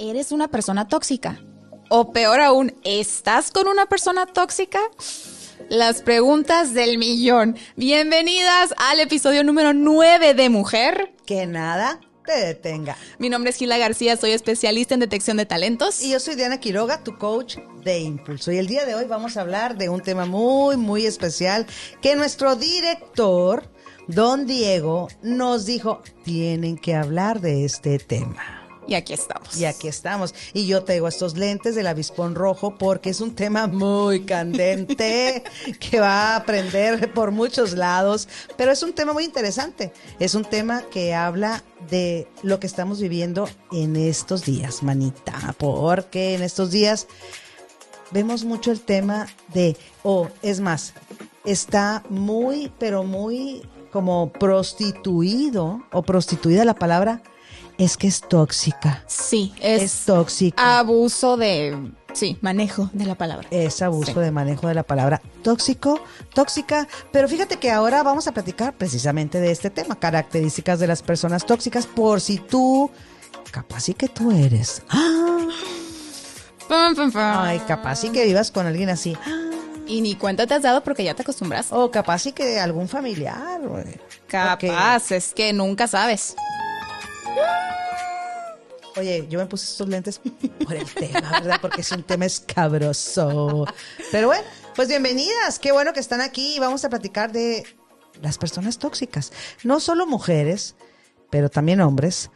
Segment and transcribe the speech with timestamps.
[0.00, 1.40] ¿eres una persona tóxica?
[1.90, 4.80] O peor aún, ¿estás con una persona tóxica?
[5.68, 7.56] Las preguntas del millón.
[7.76, 11.12] Bienvenidas al episodio número 9 de Mujer.
[11.26, 12.96] Que nada te detenga.
[13.18, 16.02] Mi nombre es Gila García, soy especialista en detección de talentos.
[16.02, 18.52] Y yo soy Diana Quiroga, tu coach de impulso.
[18.52, 21.66] Y el día de hoy vamos a hablar de un tema muy, muy especial
[22.00, 23.70] que nuestro director,
[24.08, 28.59] don Diego, nos dijo, tienen que hablar de este tema.
[28.90, 29.56] Y aquí estamos.
[29.56, 30.34] Y aquí estamos.
[30.52, 35.44] Y yo tengo estos lentes del avispón rojo porque es un tema muy candente
[35.78, 38.26] que va a aprender por muchos lados,
[38.56, 39.92] pero es un tema muy interesante.
[40.18, 46.34] Es un tema que habla de lo que estamos viviendo en estos días, manita, porque
[46.34, 47.06] en estos días
[48.10, 50.94] vemos mucho el tema de, o es más,
[51.44, 53.62] está muy, pero muy
[53.92, 57.22] como prostituido o prostituida la palabra
[57.84, 59.02] es que es tóxica.
[59.06, 60.78] Sí, es, Es tóxica.
[60.78, 63.48] abuso de, sí, manejo de la palabra.
[63.50, 64.20] Es abuso Sí.
[64.20, 66.00] de manejo de la palabra tóxico,
[66.34, 66.86] tóxica.
[67.10, 71.46] Pero fíjate que ahora vamos a platicar precisamente de este tema, características de las personas
[71.46, 72.90] tóxicas, por si tú,
[73.50, 74.82] capaz sí que tú eres.
[74.90, 75.48] ¡Ah!
[76.68, 77.20] Pum, pum, pum.
[77.22, 79.16] Ay, capaz sí que vivas con alguien así.
[79.88, 81.68] Y ni cuenta te has dado porque ya te acostumbras.
[81.72, 83.60] O capaz sí que algún familiar.
[84.28, 86.36] Capaz, es que nunca sabes.
[88.96, 91.58] Oye, yo me puse estos lentes por el tema, ¿verdad?
[91.60, 93.66] Porque es un tema escabroso.
[94.12, 94.44] Pero bueno,
[94.76, 95.58] pues bienvenidas.
[95.58, 97.64] Qué bueno que están aquí y vamos a platicar de
[98.20, 99.32] las personas tóxicas.
[99.64, 100.74] No solo mujeres,
[101.30, 102.30] pero también hombres.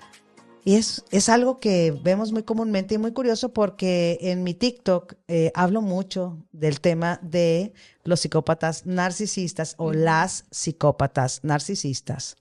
[0.65, 5.17] Y es, es algo que vemos muy comúnmente y muy curioso porque en mi TikTok
[5.29, 12.37] eh, hablo mucho del tema de los psicópatas narcisistas o las psicópatas narcisistas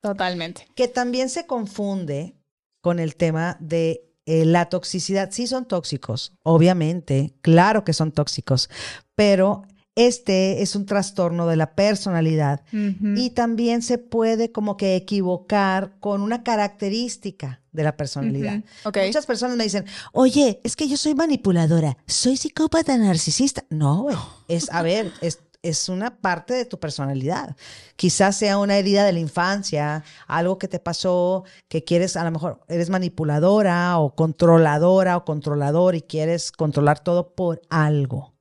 [0.00, 0.66] Totalmente.
[0.74, 2.36] que también se confunde
[2.80, 5.30] con el tema de eh, la toxicidad.
[5.32, 8.70] Sí son tóxicos, obviamente, claro que son tóxicos,
[9.14, 9.62] pero
[9.98, 16.22] este es un trastorno de la personalidad y también se puede como que equivocar con
[16.22, 18.62] una característica de la personalidad.
[18.84, 23.64] Muchas personas me dicen, oye, es que yo soy manipuladora, soy psicópata narcisista.
[23.70, 24.06] No,
[24.46, 27.56] es, a ver, es, es una parte de tu personalidad.
[27.96, 32.30] Quizás sea una herida de la infancia, algo que te pasó, que quieres, a lo
[32.30, 38.37] mejor eres manipuladora o controladora o controlador y quieres controlar todo por algo.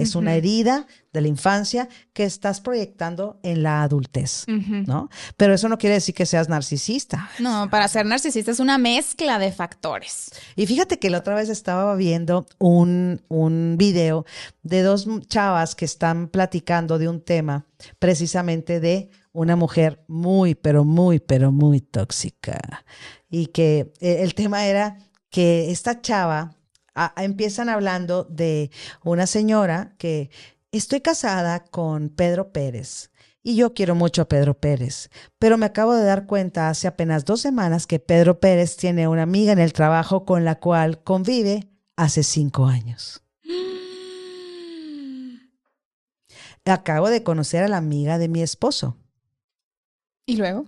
[0.00, 4.44] Es una herida de la infancia que estás proyectando en la adultez.
[4.46, 5.08] ¿no?
[5.36, 7.28] Pero eso no quiere decir que seas narcisista.
[7.38, 10.30] No, para ser narcisista es una mezcla de factores.
[10.56, 14.24] Y fíjate que la otra vez estaba viendo un, un video
[14.62, 17.66] de dos chavas que están platicando de un tema
[17.98, 22.84] precisamente de una mujer muy, pero muy, pero muy tóxica.
[23.28, 24.98] Y que eh, el tema era
[25.30, 26.56] que esta chava,
[26.94, 28.70] a- a- empiezan hablando de
[29.04, 30.30] una señora que
[30.72, 33.10] estoy casada con Pedro Pérez.
[33.42, 35.08] Y yo quiero mucho a Pedro Pérez,
[35.38, 39.22] pero me acabo de dar cuenta hace apenas dos semanas que Pedro Pérez tiene una
[39.22, 43.22] amiga en el trabajo con la cual convive hace cinco años.
[46.66, 48.96] Acabo de conocer a la amiga de mi esposo
[50.26, 50.66] ¿Y luego?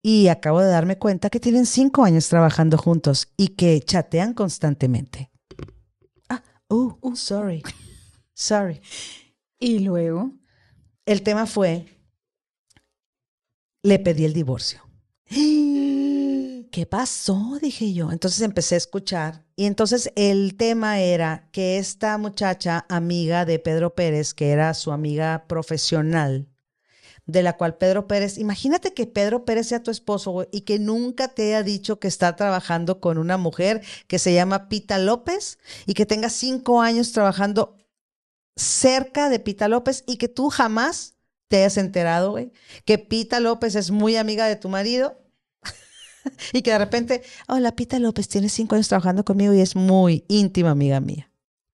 [0.00, 5.31] y acabo de darme cuenta que tienen cinco años trabajando juntos y que chatean constantemente.
[6.74, 7.62] Oh, oh, sorry,
[8.32, 8.80] sorry.
[9.58, 10.32] ¿Y luego?
[11.04, 11.84] El tema fue,
[13.82, 14.80] le pedí el divorcio.
[15.28, 17.58] ¿Qué pasó?
[17.60, 18.10] Dije yo.
[18.10, 23.94] Entonces empecé a escuchar y entonces el tema era que esta muchacha amiga de Pedro
[23.94, 26.48] Pérez, que era su amiga profesional,
[27.26, 31.28] de la cual Pedro Pérez, imagínate que Pedro Pérez sea tu esposo y que nunca
[31.28, 35.94] te haya dicho que está trabajando con una mujer que se llama Pita López y
[35.94, 37.76] que tenga cinco años trabajando
[38.56, 41.14] cerca de Pita López y que tú jamás
[41.48, 42.52] te hayas enterado, güey,
[42.84, 45.18] que Pita López es muy amiga de tu marido
[46.52, 50.24] y que de repente, hola, Pita López tiene cinco años trabajando conmigo y es muy
[50.28, 51.31] íntima amiga mía.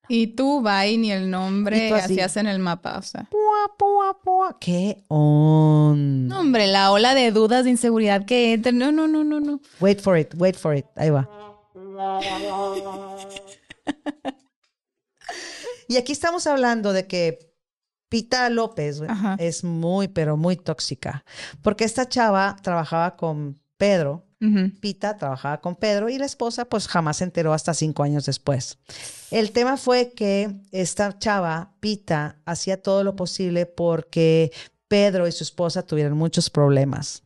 [0.08, 3.28] Y tú, y ni el nombre hacías en el mapa, o sea.
[3.30, 4.56] Pua, pua, pua.
[4.58, 6.28] ¿Qué on?
[6.28, 8.72] No, hombre, la ola de dudas, de inseguridad que entra.
[8.72, 9.60] No, no, no, no, no.
[9.80, 10.86] Wait for it, wait for it.
[10.96, 11.28] Ahí va.
[15.88, 17.48] y aquí estamos hablando de que
[18.08, 19.36] Pita López Ajá.
[19.38, 21.24] es muy, pero muy tóxica.
[21.62, 24.27] Porque esta chava trabajaba con Pedro.
[24.80, 28.78] Pita trabajaba con Pedro y la esposa pues jamás se enteró hasta cinco años después.
[29.30, 34.52] El tema fue que esta chava, Pita, hacía todo lo posible porque
[34.86, 37.24] Pedro y su esposa tuvieran muchos problemas.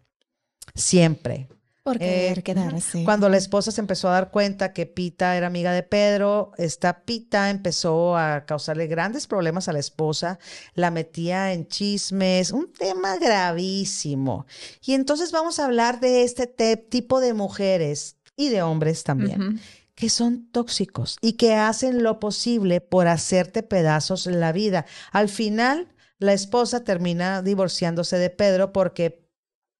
[0.75, 1.49] Siempre.
[1.83, 3.03] Por querer Eh, quedarse.
[3.05, 7.05] Cuando la esposa se empezó a dar cuenta que Pita era amiga de Pedro, esta
[7.05, 10.39] Pita empezó a causarle grandes problemas a la esposa,
[10.75, 14.47] la metía en chismes, un tema gravísimo.
[14.81, 19.61] Y entonces vamos a hablar de este te- tipo de mujeres y de hombres también,
[19.97, 24.87] que son tóxicos y que hacen lo posible por hacerte pedazos en la vida.
[25.11, 25.89] Al final,
[26.19, 29.29] la esposa termina divorciándose de Pedro porque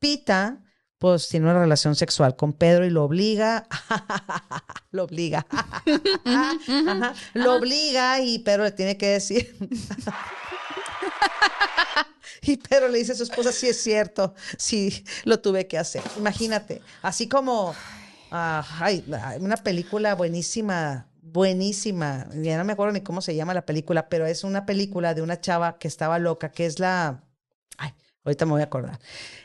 [0.01, 0.65] Pita
[1.03, 3.67] pues tiene una relación sexual con Pedro y lo obliga,
[4.93, 5.45] lo obliga,
[7.35, 9.57] lo obliga y Pedro le tiene que decir.
[12.45, 16.03] Y Pedro le dice a su esposa, sí es cierto, sí, lo tuve que hacer.
[16.19, 17.73] Imagínate, así como
[18.33, 18.67] ah,
[19.39, 24.27] una película buenísima, buenísima, ya no me acuerdo ni cómo se llama la película, pero
[24.27, 27.23] es una película de una chava que estaba loca, que es la,
[28.25, 28.99] ahorita me voy a acordar,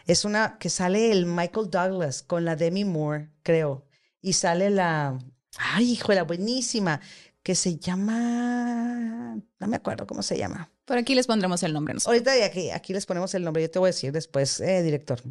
[0.05, 3.85] es una que sale el Michael Douglas con la Demi Moore, creo,
[4.21, 5.17] y sale la,
[5.57, 7.01] ay, híjole, buenísima,
[7.43, 10.71] que se llama, no me acuerdo cómo se llama.
[10.85, 11.93] Por aquí les pondremos el nombre.
[11.93, 12.27] nosotros.
[12.27, 15.21] Ahorita aquí, aquí les ponemos el nombre, yo te voy a decir después, eh, director,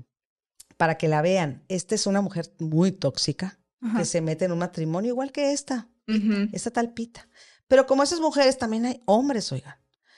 [0.77, 1.65] para que la vean.
[1.69, 3.99] Esta es una mujer muy tóxica Ajá.
[3.99, 5.89] que se mete en un matrimonio igual que esta,
[6.53, 7.29] esta tal Pita.
[7.69, 9.77] Pero como esas mujeres, también hay hombres, oigan.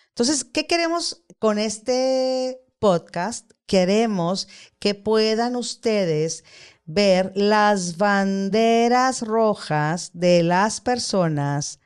[0.09, 3.51] Entonces, ¿qué queremos con este podcast?
[3.67, 4.49] Queremos
[4.79, 6.45] que puedan ustedes
[6.85, 11.81] ver las banderas rojas de las personas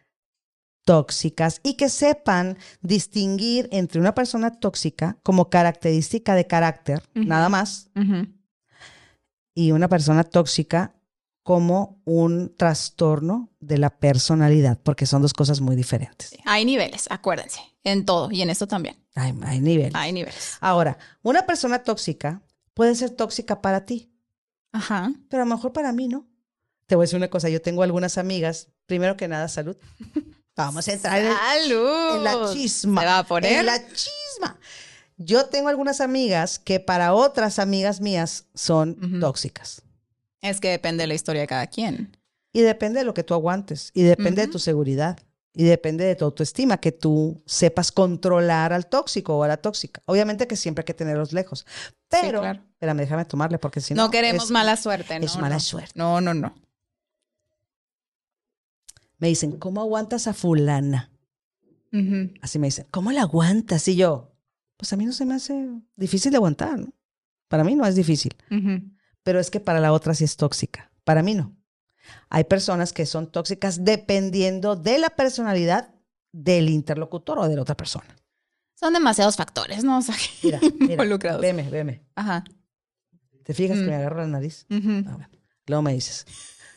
[0.84, 7.90] tóxicas y que sepan distinguir entre una persona tóxica como característica de carácter, nada más,
[9.54, 10.94] y una persona tóxica
[11.42, 16.36] como un trastorno de la personalidad, porque son dos cosas muy diferentes.
[16.44, 18.96] Hay niveles, acuérdense, en todo y en esto también.
[19.14, 19.94] Hay, hay niveles.
[19.94, 20.56] Hay niveles.
[20.60, 22.42] Ahora, una persona tóxica
[22.74, 24.10] puede ser tóxica para ti,
[24.72, 25.12] Ajá.
[25.28, 26.26] pero a lo mejor para mí no.
[26.86, 29.76] Te voy a decir una cosa, yo tengo algunas amigas, primero que nada, salud.
[30.56, 32.16] Vamos a entrar en, ¡Salud!
[32.16, 33.00] en la chisma.
[33.00, 33.52] ¿Se va a poner?
[33.52, 34.58] En la chisma.
[35.16, 39.82] Yo tengo algunas amigas que para otras amigas mías son tóxicas.
[40.40, 42.16] Es que depende de la historia de cada quien.
[42.52, 45.18] Y depende de lo que tú aguantes, y depende de tu seguridad,
[45.54, 50.02] y depende de tu autoestima, que tú sepas controlar al tóxico o a la tóxica.
[50.06, 51.66] Obviamente que siempre hay que tenerlos lejos.
[52.08, 52.62] Pero, claro.
[52.72, 54.04] espérame, déjame tomarle porque si no.
[54.04, 55.26] no queremos es- mala suerte, ¿no?
[55.26, 55.60] es mala no.
[55.60, 55.92] suerte.
[55.94, 56.54] No, no, no.
[59.18, 61.10] Me dicen, ¿cómo aguantas a fulana?
[62.40, 63.86] Así me dicen, ¿cómo la aguantas?
[63.88, 64.32] Y yo,
[64.78, 66.88] pues a mí no se me hace difícil de aguantar, ¿no?
[67.48, 68.34] Para mí no es difícil.
[69.22, 70.90] Pero es que para la otra sí es tóxica.
[71.04, 71.54] Para mí no.
[72.28, 75.94] Hay personas que son tóxicas dependiendo de la personalidad
[76.32, 78.16] del interlocutor o de la otra persona.
[78.74, 79.98] Son demasiados factores, ¿no?
[79.98, 81.40] O sea, Mira, mira, Involucrados.
[81.40, 82.02] veme, veme.
[82.16, 82.42] Ajá.
[83.44, 83.88] ¿Te fijas que Mm.
[83.88, 84.66] me agarro la nariz?
[84.70, 85.28] Ah, bueno.
[85.66, 86.26] Luego me dices.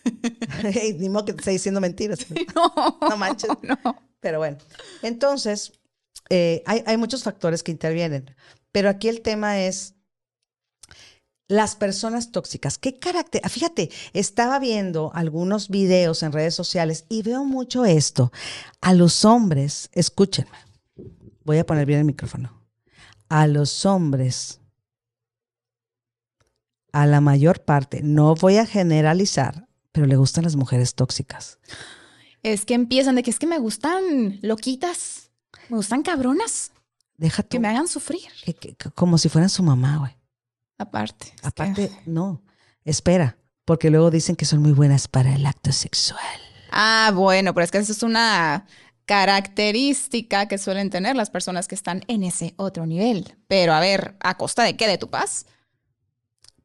[0.99, 2.25] Ni modo que te esté diciendo mentiras.
[2.55, 3.49] No, No manches.
[3.63, 3.77] no.
[4.19, 4.57] Pero bueno,
[5.03, 5.73] entonces,
[6.29, 8.35] eh, hay, hay muchos factores que intervienen,
[8.71, 9.94] pero aquí el tema es
[11.47, 12.77] las personas tóxicas.
[12.77, 13.41] ¿Qué carácter?
[13.43, 18.31] ah, Fíjate, estaba viendo algunos videos en redes sociales y veo mucho esto.
[18.81, 20.57] A los hombres, escúchenme,
[21.43, 22.63] voy a poner bien el micrófono.
[23.29, 24.59] A los hombres,
[26.91, 31.59] a la mayor parte, no voy a generalizar, pero le gustan las mujeres tóxicas.
[32.43, 35.31] Es que empiezan de que es que me gustan loquitas,
[35.69, 36.71] me gustan cabronas,
[37.17, 38.21] Deja tú, que me hagan sufrir.
[38.43, 40.15] que- que- que- como si fueran su mamá, güey.
[40.77, 41.31] Aparte.
[41.41, 42.43] que- Aparte, no,
[42.83, 46.19] espera, porque luego dicen que son muy buenas para el acto sexual.
[46.71, 48.65] Ah, bueno, pero es que eso es una
[49.05, 53.37] característica que suelen tener las personas que están en ese otro nivel.
[53.47, 54.87] Pero a ver, ¿a costa de qué?
[54.87, 55.45] ¿De tu paz?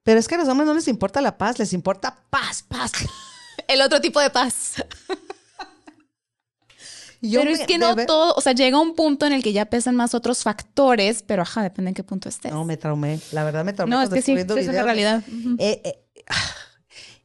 [0.02, 2.92] Pero es que a los hombres no les importa la paz, les importa paz, paz.
[3.68, 4.74] El otro tipo de paz.
[7.22, 9.52] Yo pero me- es que no todo, o sea, llega un punto en el que
[9.52, 12.50] ya pesan más otros factores, pero ajá, depende en qué punto estés.
[12.52, 13.94] No, me traumé, la verdad me traumé.
[13.94, 15.22] No, es que sí, es realidad.
[15.58, 15.98] Eh, eh,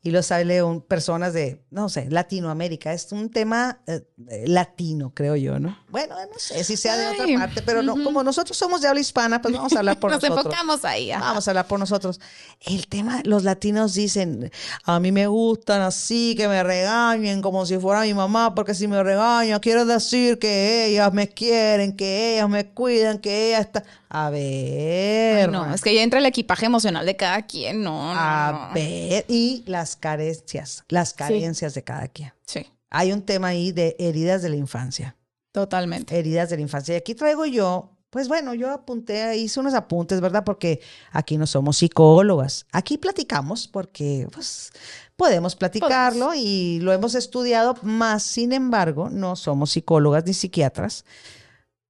[0.05, 2.93] y lo sale un, personas de, no sé, Latinoamérica.
[2.93, 5.79] Es un tema eh, eh, latino, creo yo, ¿no?
[5.89, 8.87] Bueno, no sé si sea de Ay, otra parte, pero no, como nosotros somos de
[8.87, 10.45] habla hispana, pues vamos a hablar por Nos nosotros.
[10.45, 11.09] enfocamos ahí.
[11.09, 11.25] ajá.
[11.25, 12.21] Vamos a hablar por nosotros.
[12.61, 14.51] El tema, los latinos dicen,
[14.83, 18.87] a mí me gustan así, que me regañen como si fuera mi mamá, porque si
[18.87, 23.83] me regañan, quiere decir que ellas me quieren, que ellas me cuidan, que ellas están...
[24.17, 28.67] A ver, No, es que ya entra el equipaje emocional de cada quien, no, a
[28.69, 28.73] no.
[28.73, 29.25] ver.
[29.27, 32.31] Y las carencias, las carencias de cada quien.
[32.45, 35.15] Sí, Hay un tema ahí de heridas de la infancia.
[35.51, 36.17] totalmente.
[36.17, 36.93] Heridas de la infancia.
[36.93, 40.45] Y aquí traigo yo, Pues bueno, yo apunté, hice unos apuntes, ¿verdad?
[40.45, 40.79] Porque
[41.11, 42.65] aquí no somos psicólogas.
[42.71, 44.71] Aquí platicamos porque pues,
[45.17, 51.03] podemos platicarlo y lo hemos estudiado, más sin embargo, no somos psicólogas ni psiquiatras.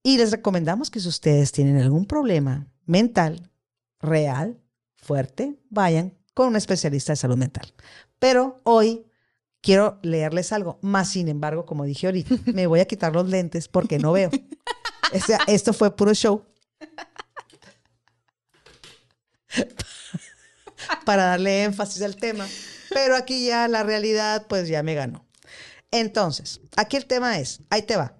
[0.05, 3.49] Y les recomendamos que si ustedes tienen algún problema mental,
[3.99, 4.61] real,
[4.93, 7.73] fuerte, vayan con un especialista de salud mental.
[8.19, 9.07] Pero hoy
[9.61, 10.77] quiero leerles algo.
[10.83, 14.29] Más sin embargo, como dije ahorita, me voy a quitar los lentes porque no veo.
[15.11, 16.45] O sea, esto fue puro show.
[21.03, 22.47] Para darle énfasis al tema.
[22.91, 25.25] Pero aquí ya la realidad, pues ya me ganó.
[25.89, 28.15] Entonces, aquí el tema es, ahí te va.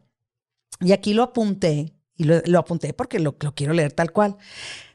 [0.82, 4.38] Y aquí lo apunté, y lo, apunté porque lo, lo, quiero leer tal cual.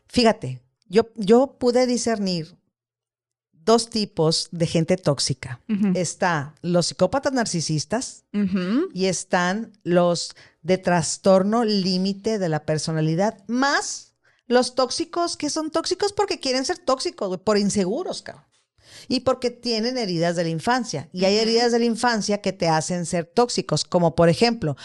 [0.08, 2.56] Fíjate, yo, yo pude discernir
[3.64, 5.60] dos tipos de gente tóxica.
[5.94, 8.24] Está los psicópatas narcisistas
[8.92, 14.14] y están los de trastorno límite de la personalidad, más
[14.46, 18.44] los tóxicos que son tóxicos porque quieren ser tóxicos, por inseguros, cabrón.
[19.06, 21.08] Y porque tienen heridas de la infancia.
[21.12, 24.76] Y hay heridas de la infancia que te hacen ser tóxicos, como por ejemplo,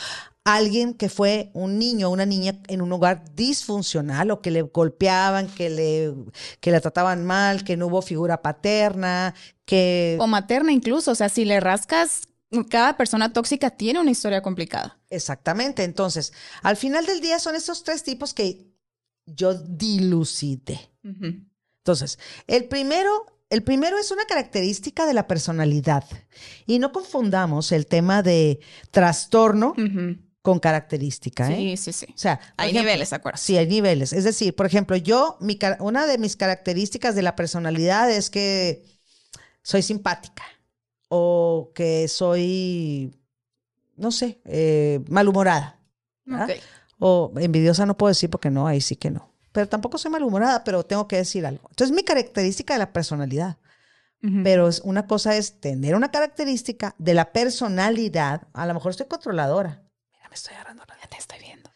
[0.45, 4.61] alguien que fue un niño o una niña en un hogar disfuncional o que le
[4.61, 6.13] golpeaban, que le,
[6.61, 9.33] que la trataban mal, que no hubo figura paterna,
[9.65, 10.17] que...
[10.21, 12.27] O materna incluso, o sea, si le rascas,
[12.69, 14.99] cada persona tóxica tiene una historia complicada.
[15.09, 18.67] Exactamente, entonces, al final del día son esos tres tipos que
[19.25, 20.79] yo dilucidé.
[21.03, 26.03] Entonces, el primero el primero es una característica de la personalidad.
[26.65, 28.59] Y no confundamos el tema de
[28.91, 29.75] trastorno
[30.45, 31.51] con característica.
[31.51, 31.55] ¿eh?
[31.55, 32.05] Sí, sí, sí.
[32.13, 33.41] O sea, hay niveles, ¿acuerdas?
[33.41, 34.13] Sí, hay niveles.
[34.13, 38.85] Es decir, por ejemplo, yo, mi, una de mis características de la personalidad es que
[39.63, 40.43] soy simpática
[41.09, 43.19] o que soy,
[43.97, 45.79] no sé, eh, malhumorada.
[46.99, 49.33] O envidiosa no puedo decir porque no, ahí sí que no.
[49.51, 51.67] Pero tampoco soy malhumorada, pero tengo que decir algo.
[51.71, 53.57] Entonces, mi característica de la personalidad.
[54.43, 58.47] Pero una cosa es tener una característica de la personalidad.
[58.53, 59.84] A lo mejor estoy controladora
[60.35, 61.69] estoy agarrando ya te estoy viendo.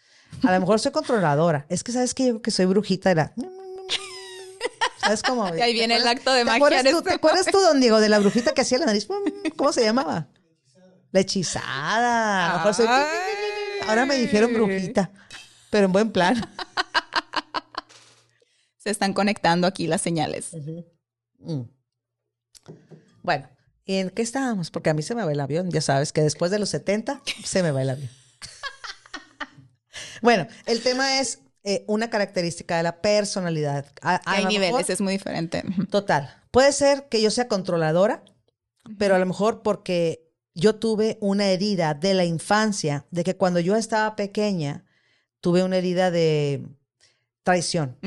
[0.43, 1.65] A lo mejor soy controladora.
[1.69, 3.33] Es que sabes que yo que soy brujita de la.
[5.01, 5.55] ¿Sabes cómo?
[5.55, 6.57] Y ahí viene el acto de magia.
[6.57, 9.07] Acuerdas tú, ¿Te acuerdas tú, don Diego, de la brujita que hacía la nariz?
[9.55, 10.27] ¿Cómo se llamaba?
[11.11, 12.61] La hechizada.
[13.87, 15.09] Ahora me dijeron brujita,
[15.71, 16.35] pero en buen plan.
[18.77, 20.51] Se están conectando aquí las señales.
[21.39, 21.61] Mm.
[23.23, 23.49] Bueno,
[23.83, 24.71] ¿y en qué estábamos?
[24.71, 25.69] Porque a mí se me va el avión.
[25.71, 28.09] Ya sabes que después de los 70 se me va el avión.
[30.21, 33.85] Bueno, el tema es eh, una característica de la personalidad.
[34.01, 35.63] Hay niveles, es muy diferente.
[35.89, 36.35] Total.
[36.51, 38.23] Puede ser que yo sea controladora,
[38.97, 43.59] pero a lo mejor porque yo tuve una herida de la infancia, de que cuando
[43.59, 44.85] yo estaba pequeña,
[45.41, 46.65] tuve una herida de
[47.43, 47.97] traición.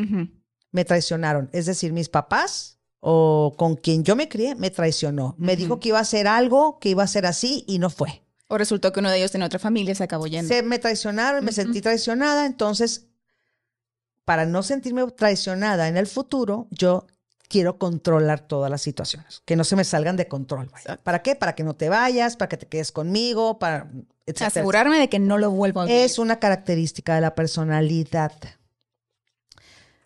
[0.70, 1.50] Me traicionaron.
[1.52, 5.34] Es decir, mis papás o con quien yo me crié me traicionó.
[5.38, 8.21] Me dijo que iba a hacer algo, que iba a ser así y no fue.
[8.52, 10.46] O resultó que uno de ellos tenía otra familia y se acabó yendo.
[10.46, 13.06] Se me traicionaron, me sentí traicionada, entonces,
[14.26, 17.06] para no sentirme traicionada en el futuro, yo
[17.48, 20.70] quiero controlar todas las situaciones, que no se me salgan de control.
[21.02, 21.34] ¿Para qué?
[21.34, 23.90] Para que no te vayas, para que te quedes conmigo, para
[24.38, 28.34] asegurarme de que no lo vuelvo a Es una característica de la personalidad.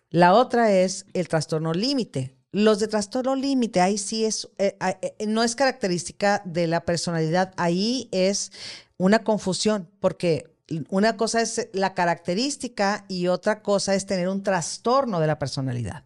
[0.09, 2.36] La otra es el trastorno límite.
[2.57, 7.53] Los de trastorno límite, ahí sí es, eh, eh, no es característica de la personalidad,
[7.55, 8.51] ahí es
[8.97, 10.57] una confusión, porque
[10.89, 16.03] una cosa es la característica y otra cosa es tener un trastorno de la personalidad.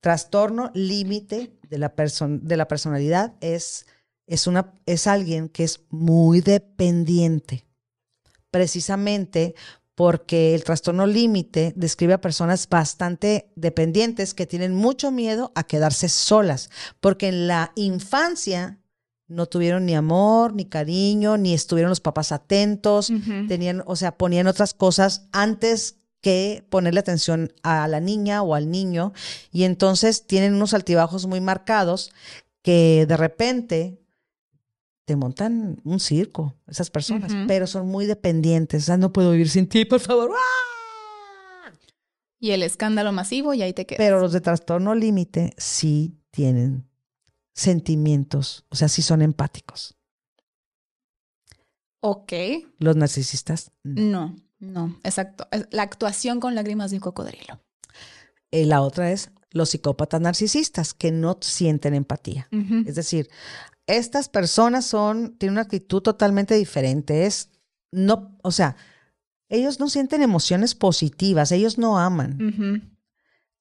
[0.00, 3.86] Trastorno límite de, la de la personalidad es,
[4.26, 7.64] es, una, es alguien que es muy dependiente,
[8.50, 9.54] precisamente
[10.00, 16.08] porque el trastorno límite describe a personas bastante dependientes que tienen mucho miedo a quedarse
[16.08, 18.78] solas, porque en la infancia
[19.28, 23.12] no tuvieron ni amor, ni cariño, ni estuvieron los papás atentos,
[23.46, 28.70] tenían, o sea, ponían otras cosas antes que ponerle atención a la niña o al
[28.70, 29.12] niño,
[29.52, 32.10] y entonces tienen unos altibajos muy marcados
[32.62, 33.99] que de repente
[35.10, 38.84] te montan un circo, esas personas, pero son muy dependientes.
[38.84, 40.30] O sea, no puedo vivir sin ti, por favor.
[40.32, 41.72] ¡Ah!
[42.38, 43.98] Y el escándalo masivo y ahí te quedas.
[43.98, 46.88] Pero los de trastorno límite sí tienen
[47.54, 49.98] sentimientos, o sea, sí son empáticos.
[51.98, 52.32] Ok.
[52.78, 53.72] Los narcisistas.
[53.82, 55.48] No, no, exacto.
[55.72, 57.60] La actuación con lágrimas de cocodrilo.
[58.52, 62.48] Eh, la otra es los psicópatas narcisistas que no sienten empatía.
[62.86, 63.28] Es decir,
[63.96, 67.26] estas personas son, tienen una actitud totalmente diferente.
[67.26, 67.50] Es
[67.92, 68.76] no, o sea,
[69.48, 72.96] Ellos no sienten emociones positivas, ellos no aman,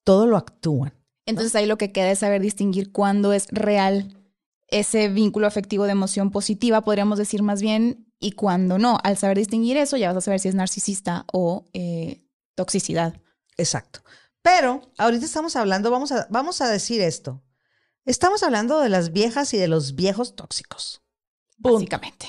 [0.03, 0.93] todo lo actúan.
[1.25, 4.15] Entonces ahí lo que queda es saber distinguir cuándo es real
[4.67, 9.00] ese vínculo afectivo de emoción positiva, podríamos decir más bien, y cuándo no.
[9.03, 12.24] Al saber distinguir eso, ya vas a saber si es narcisista o eh,
[12.55, 13.19] toxicidad.
[13.57, 14.01] Exacto.
[14.41, 17.41] Pero ahorita estamos hablando, vamos a, vamos a decir esto.
[18.06, 21.01] Estamos hablando de las viejas y de los viejos tóxicos.
[21.58, 22.27] Básicamente.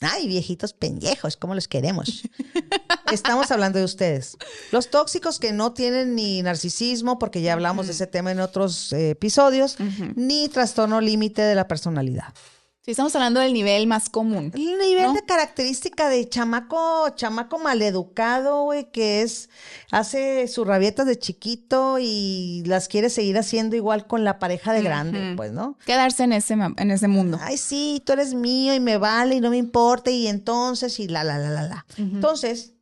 [0.00, 2.22] Ay, viejitos pendejos, ¿cómo los queremos?
[3.12, 4.36] Estamos hablando de ustedes.
[4.70, 8.92] Los tóxicos que no tienen ni narcisismo, porque ya hablamos de ese tema en otros
[8.92, 9.76] eh, episodios,
[10.16, 12.34] ni trastorno límite de la personalidad.
[12.84, 14.52] Sí, estamos hablando del nivel más común.
[14.54, 15.12] El nivel ¿No?
[15.14, 19.48] de característica de chamaco, chamaco maleducado, güey, que es,
[19.90, 24.82] hace sus rabietas de chiquito y las quiere seguir haciendo igual con la pareja de
[24.82, 25.78] grande, pues, ¿no?
[25.86, 27.38] Quedarse en ese, en ese mundo.
[27.40, 31.08] Ay, sí, tú eres mío y me vale y no me importa y entonces y
[31.08, 31.86] la, la, la, la, la.
[31.96, 32.74] Entonces,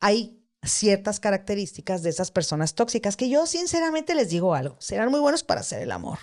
[0.00, 5.20] hay ciertas características de esas personas tóxicas que yo sinceramente les digo algo, serán muy
[5.20, 6.20] buenos para hacer el amor.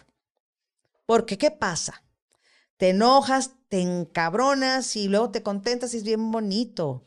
[1.05, 2.01] Porque, ¿qué pasa?
[2.77, 7.03] Te enojas, te encabronas y luego te contentas y es bien bonito.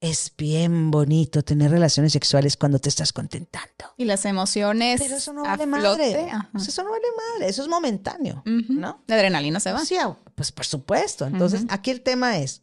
[0.00, 3.92] Es bien bonito tener relaciones sexuales cuando te estás contentando.
[3.98, 4.98] Y las emociones.
[4.98, 6.30] Pero eso no vale madre.
[6.56, 7.50] Eso no vale madre.
[7.50, 8.42] Eso es momentáneo.
[8.46, 8.72] Ujú.
[8.72, 9.04] ¿no?
[9.06, 9.84] La adrenalina se va.
[9.84, 11.26] Sí, ah, pues por supuesto.
[11.26, 12.62] Entonces, aquí el tema es,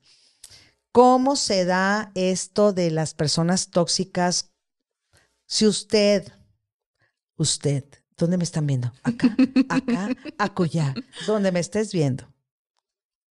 [0.92, 4.50] ¿cómo se da esto de las personas tóxicas?
[5.46, 6.34] Si usted,
[7.36, 7.86] usted,
[8.18, 8.92] ¿dónde me están viendo?
[9.04, 9.38] Acá,
[9.70, 10.10] acá,
[10.40, 10.96] acullá,
[11.28, 12.28] donde me estés viendo.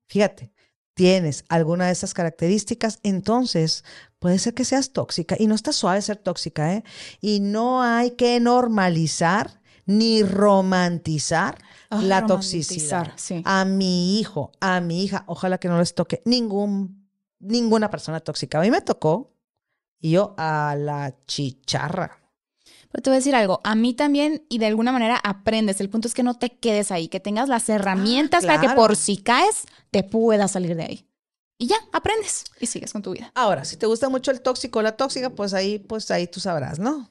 [0.08, 0.52] Fíjate,
[0.94, 3.84] tienes alguna de esas características, entonces
[4.18, 6.84] puede ser que seas tóxica y no está suave ser tóxica, ¿eh?
[7.20, 11.58] Y no hay que normalizar ni romantizar
[11.88, 13.12] Ah, la romantizar, toxicidad.
[13.16, 13.42] sí.
[13.44, 17.08] A mi hijo, a mi hija, ojalá que no les toque ningún,
[17.38, 18.58] ninguna persona tóxica.
[18.58, 19.32] A mí me tocó
[20.00, 22.18] y yo a la chicharra.
[22.90, 25.80] Pero te voy a decir algo, a mí también y de alguna manera aprendes.
[25.80, 28.96] El punto es que no te quedes ahí, que tengas las herramientas para que por
[28.96, 31.08] si caes te puedas salir de ahí.
[31.58, 33.32] Y ya, aprendes y sigues con tu vida.
[33.34, 36.38] Ahora, si te gusta mucho el tóxico o la tóxica, pues ahí, pues ahí tú
[36.38, 37.10] sabrás, ¿no?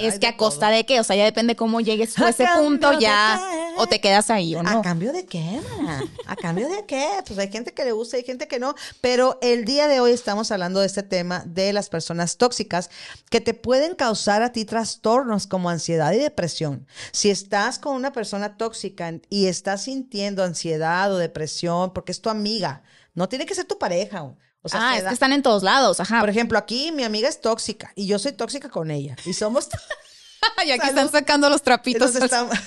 [0.00, 2.30] Es que a costa de qué, o sea, ya depende cómo llegues tú a A
[2.30, 3.74] ese punto ya qué.
[3.76, 4.80] o te quedas ahí o ¿A no.
[4.82, 6.02] cambio de qué, mana?
[6.26, 7.06] ¿A cambio de qué?
[7.26, 8.74] Pues hay gente que le gusta hay gente que no.
[9.00, 12.90] Pero el día de hoy estamos hablando de este tema de las personas tóxicas
[13.28, 16.86] que te pueden causar a ti trastornos como ansiedad y depresión.
[17.12, 22.30] Si estás con una persona tóxica y estás sintiendo ansiedad o depresión porque es tu
[22.30, 22.82] amiga,
[23.14, 24.32] no tiene que ser tu pareja.
[24.66, 26.20] O sea, ah, es da- que están en todos lados, ajá.
[26.20, 29.16] por ejemplo, aquí mi amiga es tóxica y yo soy tóxica con ella.
[29.24, 29.68] Y somos...
[30.64, 30.88] y aquí salud.
[30.98, 32.14] están sacando los trapitos.
[32.14, 32.58] Entonces estamos-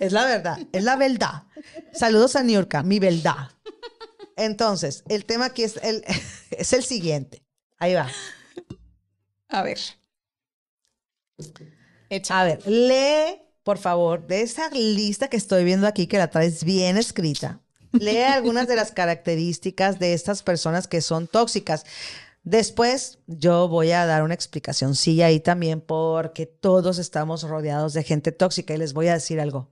[0.00, 1.44] es la verdad, es la verdad.
[1.92, 3.50] Saludos a Niurka, mi verdad.
[4.36, 6.04] Entonces, el tema aquí es el,
[6.50, 7.42] es el siguiente.
[7.78, 8.08] Ahí va.
[9.48, 9.78] A ver.
[12.30, 16.64] A ver, lee, por favor, de esa lista que estoy viendo aquí, que la traes
[16.64, 17.60] bien escrita.
[18.00, 21.84] Lee algunas de las características de estas personas que son tóxicas.
[22.42, 28.02] Después yo voy a dar una explicación, sí, ahí también, porque todos estamos rodeados de
[28.02, 29.70] gente tóxica y les voy a decir algo.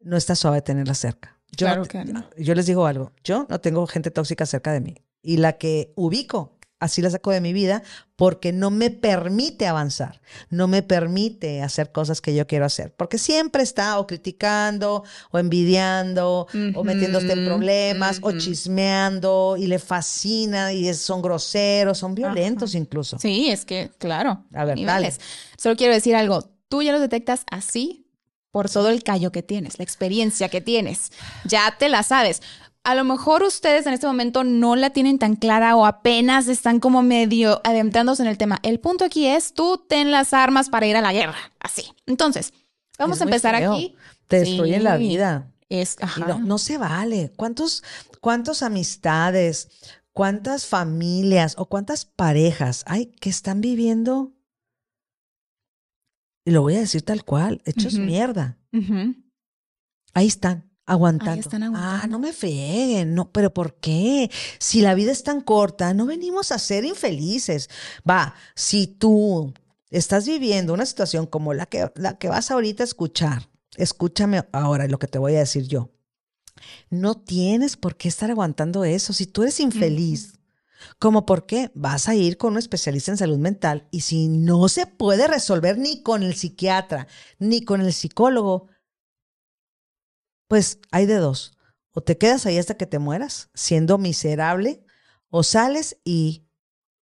[0.00, 1.38] No está suave tenerla cerca.
[1.56, 2.28] Yo, Claro no que no.
[2.36, 4.96] yo les digo algo, yo no tengo gente tóxica cerca de mí.
[5.22, 7.82] Y la que ubico, así la saco de mi vida,
[8.16, 13.18] porque no me permite avanzar, no me permite hacer cosas que yo quiero hacer, porque
[13.18, 20.72] siempre está o criticando, o envidiando, o metiéndose en problemas, o chismeando, y le fascina,
[20.72, 23.18] y es- son groseros, son violentos incluso.
[23.18, 24.44] Sí, es que, claro.
[24.54, 25.20] A ver, niveles.
[25.56, 26.50] Solo quiero decir algo.
[26.68, 28.06] Tú ya los detectas así
[28.50, 31.10] por todo el callo que tienes, la experiencia que tienes.
[31.44, 32.42] Ya te la sabes.
[32.84, 36.80] A lo mejor ustedes en este momento no la tienen tan clara o apenas están
[36.80, 38.58] como medio adentrándose en el tema.
[38.64, 41.36] El punto aquí es tú ten las armas para ir a la guerra.
[41.60, 41.92] Así.
[42.06, 42.52] Entonces,
[42.98, 43.72] vamos Es a empezar feo.
[43.74, 43.94] aquí.
[44.26, 45.02] Te destruyen la Sí.
[45.08, 45.48] vida.
[45.68, 46.26] Es, Y ajá.
[46.26, 47.32] no, no se vale.
[47.36, 47.84] ¿Cuántos,
[48.20, 49.68] cuántas amistades,
[50.12, 54.32] cuántas familias o cuántas parejas hay que están viviendo?
[56.44, 58.02] Y lo voy a decir tal cual, hechos Ujú.
[58.02, 58.58] mierda.
[60.14, 61.40] Ahí están, aguantando.
[61.40, 64.30] están Ah, no me frieguen, no, pero ¿por qué?
[64.58, 67.70] Si la vida es tan corta, no venimos a ser infelices.
[68.08, 69.52] Va, si tú
[69.90, 74.88] estás viviendo una situación como la que, la que vas ahorita a escuchar, escúchame ahora
[74.88, 75.90] lo que te voy a decir yo.
[76.90, 79.12] No tienes por qué estar aguantando eso.
[79.12, 80.34] Si tú eres infeliz,
[80.98, 81.70] ¿cómo por qué?
[81.74, 85.78] Vas a ir con un especialista en salud mental y si no se puede resolver
[85.78, 87.06] ni con el psiquiatra
[87.38, 88.68] ni con el psicólogo,
[90.52, 91.56] pues hay de dos.
[91.94, 94.84] O te quedas ahí hasta que te mueras, siendo miserable,
[95.30, 96.44] O sales y,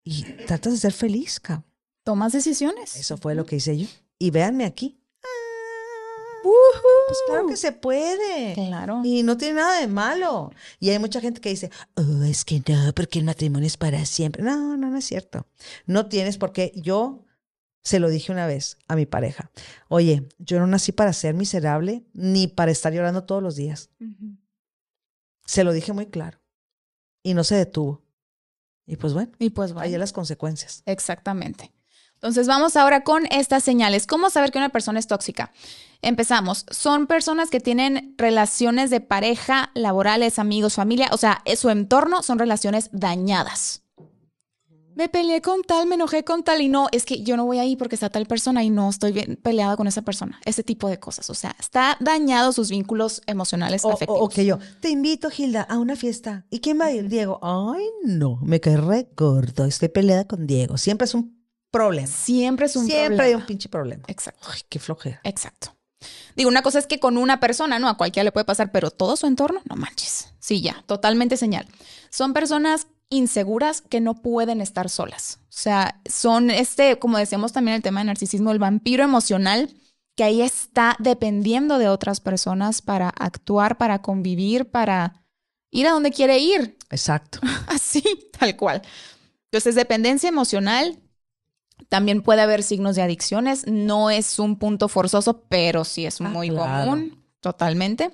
[0.04, 1.66] y tratas de ser feliz, cabrón.
[2.04, 2.94] Tomas decisiones.
[2.94, 3.88] Eso fue lo que hice yo.
[4.16, 5.02] Y véanme aquí.
[6.44, 8.54] Pues claro que se puede.
[8.54, 9.00] Claro.
[9.02, 10.52] Y no tiene nada de malo.
[10.78, 14.06] Y hay mucha gente que dice, oh, es que no, porque el matrimonio es para
[14.06, 14.44] siempre.
[14.44, 15.48] No, no, no es cierto.
[15.86, 17.24] No tienes porque yo
[17.82, 19.50] se lo dije una vez a mi pareja.
[19.88, 23.90] Oye, yo no nací para ser miserable ni para estar llorando todos los días.
[25.44, 26.40] Se lo dije muy claro.
[27.22, 28.02] Y no se detuvo.
[28.86, 29.98] Y pues bueno, Y pues ahí vaya.
[29.98, 30.82] las consecuencias.
[30.86, 31.72] Exactamente.
[32.14, 34.06] Entonces vamos ahora con estas señales.
[34.06, 35.52] ¿Cómo saber que una persona es tóxica?
[36.02, 36.66] Empezamos.
[36.70, 42.38] Son personas que tienen relaciones de pareja, laborales, amigos, familia, o sea, su entorno son
[42.38, 43.81] relaciones dañadas.
[44.94, 47.58] Me peleé con tal, me enojé con tal y no, es que yo no voy
[47.58, 50.40] ahí porque está tal persona y no estoy bien peleada con esa persona.
[50.44, 51.30] Ese tipo de cosas.
[51.30, 54.18] O sea, está dañado sus vínculos emocionales, O, afectivos.
[54.20, 56.46] o que yo, te invito, Gilda, a una fiesta.
[56.50, 57.08] ¿Y quién va a ir?
[57.08, 57.38] Diego.
[57.42, 59.64] Ay, no, me cae re gordo.
[59.64, 60.76] Estoy peleada con Diego.
[60.76, 62.06] Siempre es un problema.
[62.08, 63.24] Siempre es un Siempre problema.
[63.24, 64.04] hay un pinche problema.
[64.08, 64.48] Exacto.
[64.52, 65.20] Ay, qué flojera.
[65.24, 65.74] Exacto.
[66.34, 67.88] Digo, una cosa es que con una persona, ¿no?
[67.88, 70.34] A cualquiera le puede pasar, pero todo su entorno, no manches.
[70.40, 71.66] Sí, ya, totalmente señal.
[72.10, 75.38] Son personas inseguras que no pueden estar solas.
[75.42, 79.70] O sea, son este, como decíamos también el tema de narcisismo, el vampiro emocional
[80.16, 85.24] que ahí está dependiendo de otras personas para actuar, para convivir, para
[85.70, 86.76] ir a donde quiere ir.
[86.90, 87.38] Exacto.
[87.68, 88.02] Así,
[88.38, 88.82] tal cual.
[89.50, 90.98] Entonces, dependencia emocional.
[91.88, 93.66] También puede haber signos de adicciones.
[93.66, 96.84] No es un punto forzoso, pero sí es Ah, muy claro.
[96.90, 98.10] común, totalmente.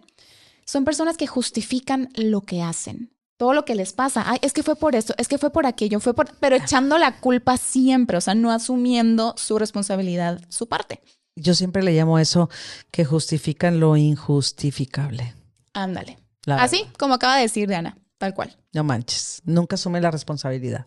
[0.65, 3.13] Son personas que justifican lo que hacen.
[3.39, 4.25] Todo lo que les pasa.
[4.27, 6.35] Ay, es que fue por esto, es que fue por aquello, fue por.
[6.41, 11.01] Pero echando la culpa siempre, o sea, no asumiendo su responsabilidad, su parte.
[11.37, 12.51] Yo siempre le llamo eso
[12.91, 15.35] que justifican lo injustificable.
[15.73, 16.19] Ándale.
[16.47, 18.57] Así como acaba de decir Diana, tal cual.
[18.73, 19.41] No manches.
[19.45, 20.87] Nunca asume la responsabilidad.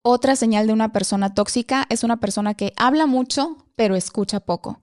[0.00, 4.82] Otra señal de una persona tóxica es una persona que habla mucho, pero escucha poco.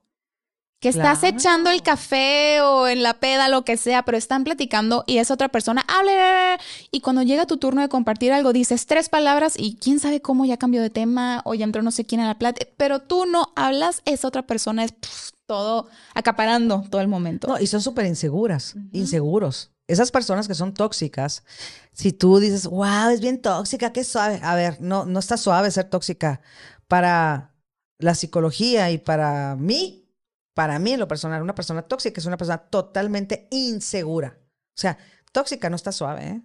[0.78, 5.04] Que estás echando el café o en la peda, lo que sea, pero están platicando
[5.06, 6.58] y esa otra persona habla.
[6.90, 10.44] Y cuando llega tu turno de compartir algo, dices tres palabras y quién sabe cómo
[10.44, 12.70] ya cambió de tema o ya entró no sé quién a la plática.
[12.76, 14.94] Pero tú no hablas, esa otra persona es
[15.46, 17.48] todo acaparando todo el momento.
[17.48, 19.70] No, y son súper inseguras, inseguros.
[19.88, 21.44] Esas personas que son tóxicas,
[21.92, 24.40] si tú dices, wow, es bien tóxica, qué suave.
[24.42, 26.40] A ver, no, no está suave ser tóxica.
[26.88, 27.54] Para
[27.98, 30.05] la psicología y para mí,
[30.56, 34.38] para mí en lo personal, una persona tóxica es una persona totalmente insegura.
[34.40, 34.96] O sea,
[35.30, 36.42] tóxica no está suave, ¿eh?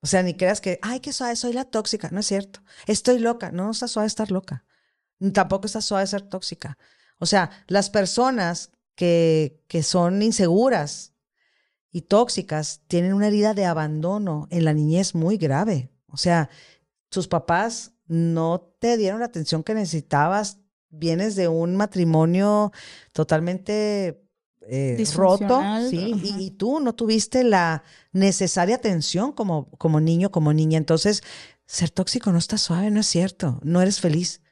[0.00, 2.08] O sea, ni creas que, ay, qué suave, soy la tóxica.
[2.10, 2.58] No es cierto.
[2.88, 3.52] Estoy loca.
[3.52, 4.64] No, no está suave estar loca.
[5.32, 6.76] Tampoco está suave ser tóxica.
[7.20, 11.14] O sea, las personas que, que son inseguras
[11.92, 15.92] y tóxicas tienen una herida de abandono en la niñez muy grave.
[16.08, 16.50] O sea,
[17.12, 20.58] sus papás no te dieron la atención que necesitabas.
[20.90, 22.72] Vienes de un matrimonio
[23.12, 24.22] totalmente
[24.68, 26.14] eh, roto, ¿sí?
[26.22, 30.78] Y, y tú no tuviste la necesaria atención como, como niño, como niña.
[30.78, 31.22] Entonces,
[31.66, 33.60] ser tóxico no está suave, no es cierto.
[33.62, 34.42] No eres feliz.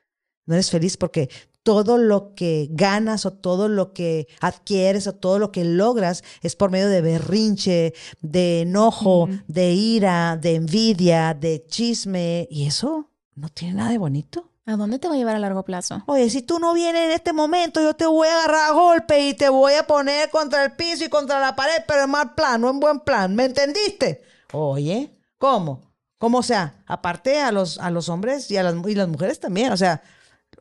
[0.46, 1.30] No eres feliz porque
[1.62, 6.56] todo lo que ganas o todo lo que adquieres o todo lo que logras es
[6.56, 12.46] por medio de berrinche, de enojo, de ira, de envidia, de chisme.
[12.50, 14.50] Y eso no tiene nada de bonito.
[14.66, 16.02] ¿A dónde te va a llevar a largo plazo?
[16.06, 19.28] Oye, si tú no vienes en este momento, yo te voy a agarrar a golpe
[19.28, 22.34] y te voy a poner contra el piso y contra la pared, pero en mal
[22.34, 23.34] plan, no en buen plan.
[23.34, 24.22] ¿Me entendiste?
[24.52, 25.82] Oye, ¿cómo?
[26.16, 26.82] ¿Cómo sea?
[26.86, 29.70] Aparte a los, a los hombres y a las, y las mujeres también.
[29.70, 30.02] O sea,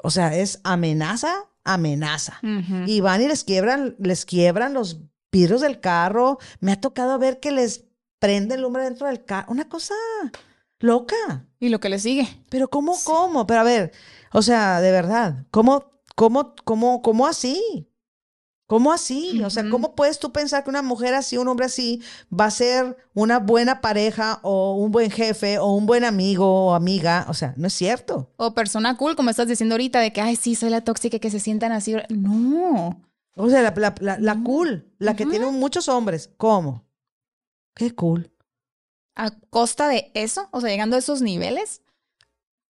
[0.01, 2.39] o sea, es amenaza, amenaza.
[2.85, 4.97] Y van y les quiebran, les quiebran los
[5.31, 6.39] vidrios del carro.
[6.59, 7.85] Me ha tocado ver que les
[8.19, 9.49] prenden lumbre dentro del carro.
[9.49, 9.93] Una cosa
[10.83, 11.47] loca.
[11.59, 12.27] Y lo que le sigue.
[12.49, 13.47] Pero ¿cómo, cómo?
[13.47, 13.93] Pero a ver,
[14.33, 17.89] o sea, de verdad, ¿cómo, cómo, cómo, cómo así?
[18.67, 19.41] ¿Cómo así?
[19.43, 19.69] O sea.
[19.69, 23.39] ¿cómo puedes tú pensar que una mujer así, un hombre así, va a ser una
[23.39, 27.25] buena pareja o un buen jefe o un buen amigo o amiga?
[27.29, 28.31] O sea, no es cierto.
[28.37, 31.29] O persona cool, como estás diciendo ahorita, de que, ay, sí, soy la tóxica, que
[31.29, 31.95] se sientan así.
[32.09, 33.01] No.
[33.35, 35.31] O sea, la, la, la, cool, la que Ujú.
[35.31, 36.31] tienen muchos hombres.
[36.37, 36.85] ¿Cómo?
[37.75, 38.32] Qué cool.
[39.15, 41.82] A costa de eso, o sea, llegando a esos niveles,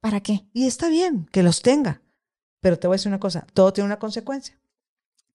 [0.02, 0.46] ¿para qué?
[0.54, 2.02] Y está bien que los tenga.
[2.60, 4.58] Pero te voy a decir una cosa, todo tiene una consecuencia.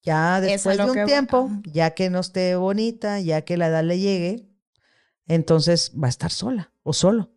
[0.01, 3.83] Ya después de un que tiempo, ya que no esté bonita, ya que la edad
[3.83, 4.47] le llegue,
[5.27, 7.31] entonces va a estar sola o solo.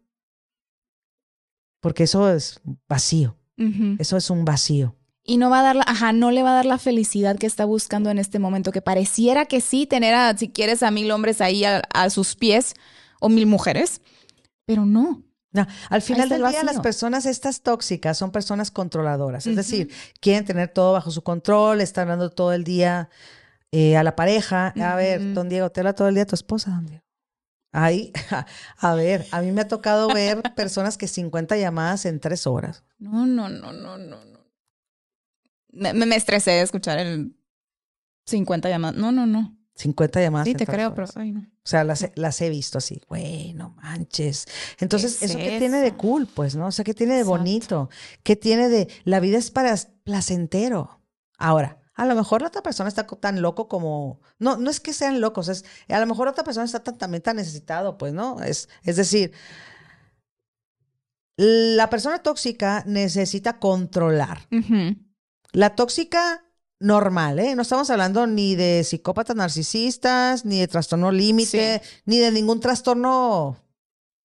[1.81, 3.37] Porque eso es vacío,
[3.99, 4.97] eso es un vacío.
[5.25, 7.47] Y no va a dar la, ajá, no le va a dar la felicidad que
[7.47, 11.11] está buscando en este momento, que pareciera que sí, tener a, si quieres, a mil
[11.11, 12.75] hombres ahí a, a sus pies
[13.23, 14.03] o mil mujeres,
[14.67, 15.23] pero no.
[15.53, 19.47] No, al final del el día, las personas estas tóxicas son personas controladoras.
[19.47, 23.11] Es decir, quieren tener todo bajo su control, están dando todo el día
[23.71, 24.73] eh, a la pareja.
[24.81, 27.05] A ver, don Diego, te habla todo el día tu esposa, don Diego.
[27.71, 28.13] Ay,
[28.79, 32.83] a ver, a mí me ha tocado ver personas que 50 llamadas en tres horas.
[32.99, 34.41] No, no, no, no, no, no.
[35.71, 37.37] Me, me, me estresé de escuchar el
[38.27, 38.97] 50 llamadas.
[38.97, 39.55] No, no, no.
[39.75, 40.47] 50 llamadas.
[40.49, 41.17] Sí, te creo, pero horas.
[41.17, 41.41] ay, no.
[41.41, 44.47] O sea, las, he- las he visto así, güey, no manches.
[44.79, 45.97] Entonces, ¿Qué es ¿eso qué tiene de eso?
[45.97, 46.27] cool?
[46.27, 46.67] Pues, ¿no?
[46.67, 47.39] O sea, ¿qué tiene de Exacto.
[47.39, 47.91] bonito?
[48.23, 48.89] ¿Qué tiene de...
[49.05, 51.01] La vida es para placentero.
[51.39, 54.21] Ahora, a lo mejor la otra persona está tan loco como...
[54.39, 55.65] No, no es que sean locos, es...
[55.89, 58.41] A lo mejor otra persona está tan, también tan necesitado, pues, ¿no?
[58.43, 59.33] Es, es decir,
[61.37, 64.47] la persona tóxica necesita controlar.
[65.53, 66.45] La tóxica
[66.83, 67.55] normal, ¿eh?
[67.55, 73.57] No estamos hablando ni de psicópatas narcisistas, ni de trastorno límite, ni de ningún trastorno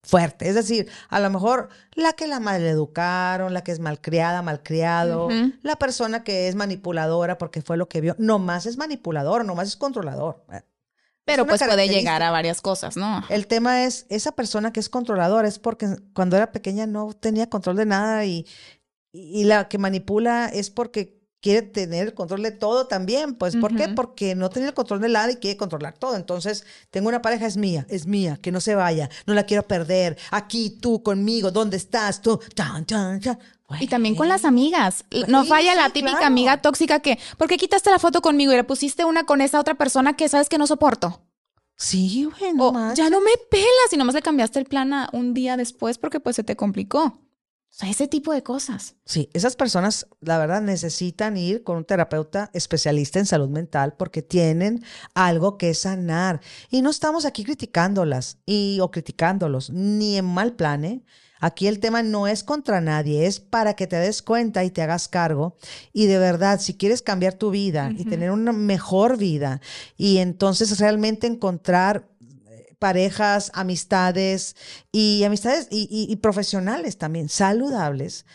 [0.03, 0.47] fuerte.
[0.49, 5.53] Es decir, a lo mejor la que la maleducaron, la que es malcriada, malcriado, Ujú.
[5.61, 9.75] la persona que es manipuladora porque fue lo que vio, nomás es manipulador, nomás es
[9.75, 10.45] controlador.
[11.25, 13.21] Pero pues puede llegar a varias cosas, ¿no?
[13.27, 17.49] El tema es, esa persona que es controladora es porque cuando era pequeña no tenía
[17.49, 18.47] control de nada y,
[19.11, 23.35] y la que manipula es porque quiere tener el control de todo también.
[23.35, 23.89] Pues, ¿por qué?
[23.89, 26.15] Porque no tenía el control de nada y quiere controlar todo.
[26.15, 29.63] Entonces, tengo una pareja, es mía, es mía, que no se vaya, no la quiero
[29.67, 30.17] perder.
[30.31, 32.21] Aquí, tú, conmigo, ¿dónde estás?
[32.21, 33.39] Tú, chan, chan, chan.
[33.81, 35.03] Y también con las amigas.
[35.27, 36.27] No Sí, falla la típica claro.
[36.27, 39.59] amiga tóxica que, ¿por qué quitaste la foto conmigo y le pusiste una con esa
[39.59, 41.21] otra persona que sabes que no soporto?
[41.75, 45.09] Sí, güey, no O ya no me pelas y nomás le cambiaste el plan a
[45.13, 47.19] un día después porque pues se te complicó.
[47.77, 48.95] Sea, ese tipo de cosas.
[49.05, 54.23] Sí, esas personas, la verdad, necesitan ir con un terapeuta especialista en salud mental porque
[54.23, 56.41] tienen algo que sanar.
[56.71, 61.03] Y no estamos aquí criticándolas y, o criticándolos, ni en mal plan, ¿eh?
[61.39, 64.81] Aquí el tema no es contra nadie, es para que te des cuenta y te
[64.81, 65.55] hagas cargo.
[65.93, 69.61] Y de verdad, si quieres cambiar tu vida y tener una mejor vida
[69.97, 72.09] y entonces realmente encontrar
[72.79, 74.55] parejas, amistades
[74.91, 78.25] y amistades y, y- y profesionales también, saludables,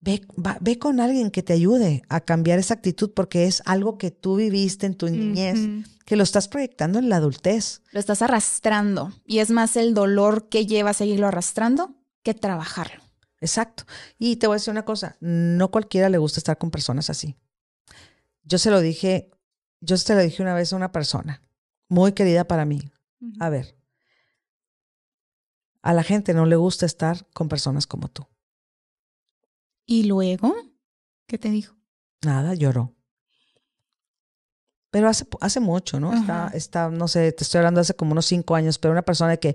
[0.00, 3.98] ve, va- ve con alguien que te ayude a cambiar esa actitud porque es algo
[3.98, 5.58] que tú viviste en tu niñez,
[6.04, 7.82] que lo estás proyectando en la adultez.
[7.92, 13.02] Lo estás arrastrando y es más el dolor que lleva a seguirlo arrastrando que trabajarlo.
[13.40, 13.84] Exacto.
[14.18, 17.36] Y te voy a decir una cosa, no cualquiera le gusta estar con personas así.
[18.42, 19.30] Yo se lo dije,
[19.80, 21.42] yo se lo dije una vez a una persona
[21.88, 22.82] muy querida para mí.
[23.38, 23.76] A ver,
[25.82, 28.26] a la gente no le gusta estar con personas como tú.
[29.86, 30.54] ¿Y luego?
[31.26, 31.76] ¿Qué te dijo?
[32.22, 32.94] Nada, lloró.
[34.90, 36.12] Pero hace, hace mucho, ¿no?
[36.12, 39.36] Está, está, no sé, te estoy hablando hace como unos cinco años, pero una persona
[39.36, 39.54] que,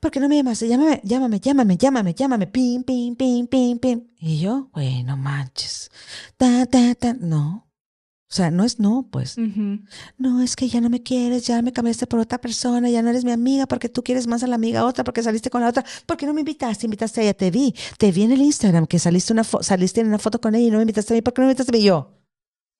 [0.00, 0.68] ¿por qué no me llamaste?
[0.68, 4.06] Llámame, llámame, llámame, llámame, llámame, pim, pim, pim, pim, pim.
[4.18, 5.90] Y yo, güey, no manches.
[6.36, 7.14] Ta, ta, ta.
[7.14, 7.65] No.
[8.36, 9.38] O sea, no es no, pues.
[10.18, 13.08] No, es que ya no me quieres, ya me cambiaste por otra persona, ya no
[13.08, 15.70] eres mi amiga porque tú quieres más a la amiga otra, porque saliste con la
[15.70, 15.86] otra.
[16.04, 16.84] ¿Por qué no me invitaste?
[16.84, 20.08] Invitaste a ella, te vi, te vi en el Instagram que saliste, una saliste en
[20.08, 21.22] una foto con ella y no me invitaste a mí.
[21.22, 21.82] ¿Por qué no me invitaste a mí?
[21.82, 22.20] Yo,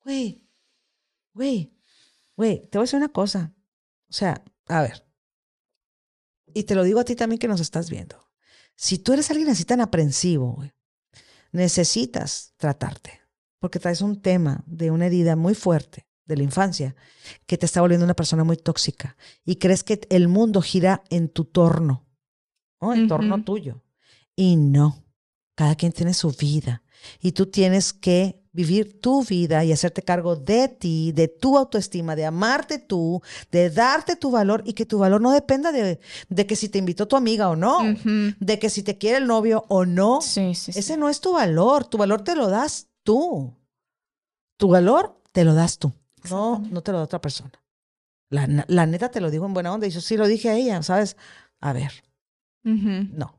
[0.05, 0.47] güey,
[1.33, 1.73] güey,
[2.37, 3.55] güey, te voy a decir una cosa.
[4.11, 5.07] O sea, a ver.
[6.53, 8.29] Y te lo digo a ti también que nos estás viendo.
[8.75, 10.75] Si tú eres alguien así tan aprensivo, güey,
[11.51, 13.26] necesitas tratarte.
[13.67, 16.95] Porque traes un tema de una herida muy fuerte de la infancia
[17.47, 21.29] que te está volviendo una persona muy tóxica y crees que el mundo gira en
[21.29, 22.07] tu torno,
[22.81, 22.95] ¿no?
[22.95, 23.83] en torno tuyo.
[24.37, 25.03] Y no,
[25.57, 26.85] cada quien tiene su vida
[27.21, 32.15] y tú tienes que vivir tu vida y hacerte cargo de ti, de tu autoestima,
[32.15, 35.99] de amarte tú, de darte tu valor y que tu valor no dependa de,
[36.29, 37.81] de que si te invitó tu amiga o no,
[38.39, 40.21] de que si te quiere el novio o no.
[40.23, 40.79] Sí, sí, sí.
[40.79, 43.57] Ese no es tu valor, tu valor te lo das tú.
[44.59, 45.93] Tu valor te lo das tú,
[46.31, 47.53] no, no te lo da otra persona.
[48.31, 50.55] La, la neta te lo digo en buena onda y yo sí lo dije a
[50.55, 51.17] ella, ¿sabes?
[51.61, 51.93] A ver,
[52.65, 53.39] no,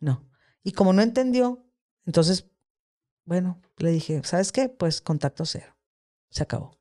[0.00, 0.28] no.
[0.62, 1.64] Y como no entendió,
[2.04, 2.46] entonces,
[3.24, 4.68] bueno, le dije, ¿sabes qué?
[4.68, 5.76] Pues contacto cero.
[6.30, 6.78] Se acabó.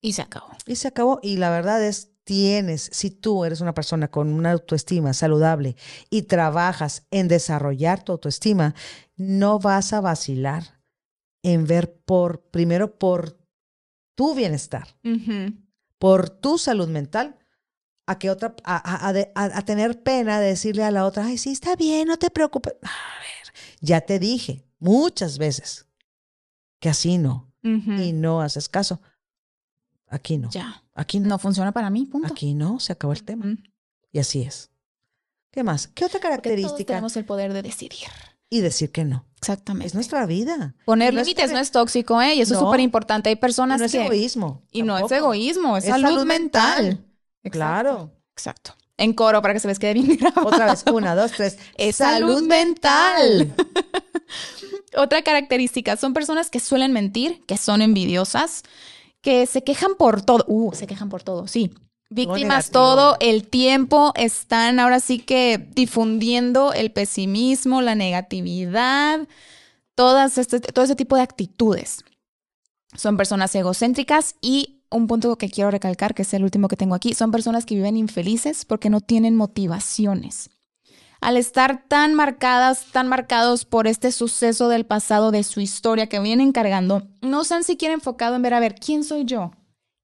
[0.00, 0.48] Y se acabó.
[0.66, 1.20] Y se acabó.
[1.22, 5.76] Y la verdad es, tienes, si tú eres una persona con una autoestima saludable
[6.10, 8.74] y trabajas en desarrollar tu autoestima,
[9.16, 10.82] no vas a vacilar
[11.42, 13.38] en ver por, primero por
[14.16, 14.88] tu bienestar,
[15.98, 17.38] por tu salud mental,
[18.08, 21.04] a que otra, a, a- a de- a- a tener pena de decirle a la
[21.06, 22.74] otra, ay, sí, está bien, no te preocupes.
[22.82, 25.86] A ver, ya te dije muchas veces
[26.80, 27.52] que así no,
[28.00, 29.00] y no haces caso.
[30.08, 30.82] Aquí no, Ya.
[30.96, 31.28] Aquí no.
[31.28, 32.28] No funciona para mí, punto.
[32.32, 33.56] Aquí no, se acabó el tema.
[34.12, 34.70] Y así es.
[35.52, 35.86] ¿Qué más?
[35.88, 36.84] ¿Qué otra todos característica?
[36.94, 38.08] tenemos el poder de decidir.
[38.50, 39.24] Y decir que no.
[39.38, 39.86] Exactamente.
[39.88, 40.74] Es nuestra vida.
[40.84, 42.34] Poner no límites que- no es tóxico, ¿eh?
[42.34, 43.28] Y eso es súper importante.
[43.28, 44.04] Hay personas no es que...
[44.04, 44.62] egoísmo.
[44.70, 46.84] Y no es egoísmo, es, Es salud, salud mental.
[46.84, 47.04] mental.
[47.42, 48.12] Exacto, Claro.
[48.32, 48.74] Exacto.
[48.98, 50.46] En coro para que se les quede bien grabado.
[50.46, 51.58] Otra vez, una, dos, tres.
[51.76, 53.54] Es salud mental.
[54.96, 58.62] Otra característica, son personas que suelen mentir, que son envidiosas,
[59.26, 60.44] que se quejan por todo.
[60.46, 61.74] Uh, se quejan por todo, sí.
[62.10, 69.26] Víctimas todo el tiempo, están ahora sí que difundiendo el pesimismo, la negatividad,
[69.96, 72.04] todas este, todo ese tipo de actitudes.
[72.94, 76.94] Son personas egocéntricas y un punto que quiero recalcar, que es el último que tengo
[76.94, 80.50] aquí, son personas que viven infelices porque no tienen motivaciones
[81.20, 86.20] al estar tan marcadas, tan marcados por este suceso del pasado de su historia que
[86.20, 89.52] vienen cargando, no se han siquiera enfocado en ver, a ver, ¿quién soy yo?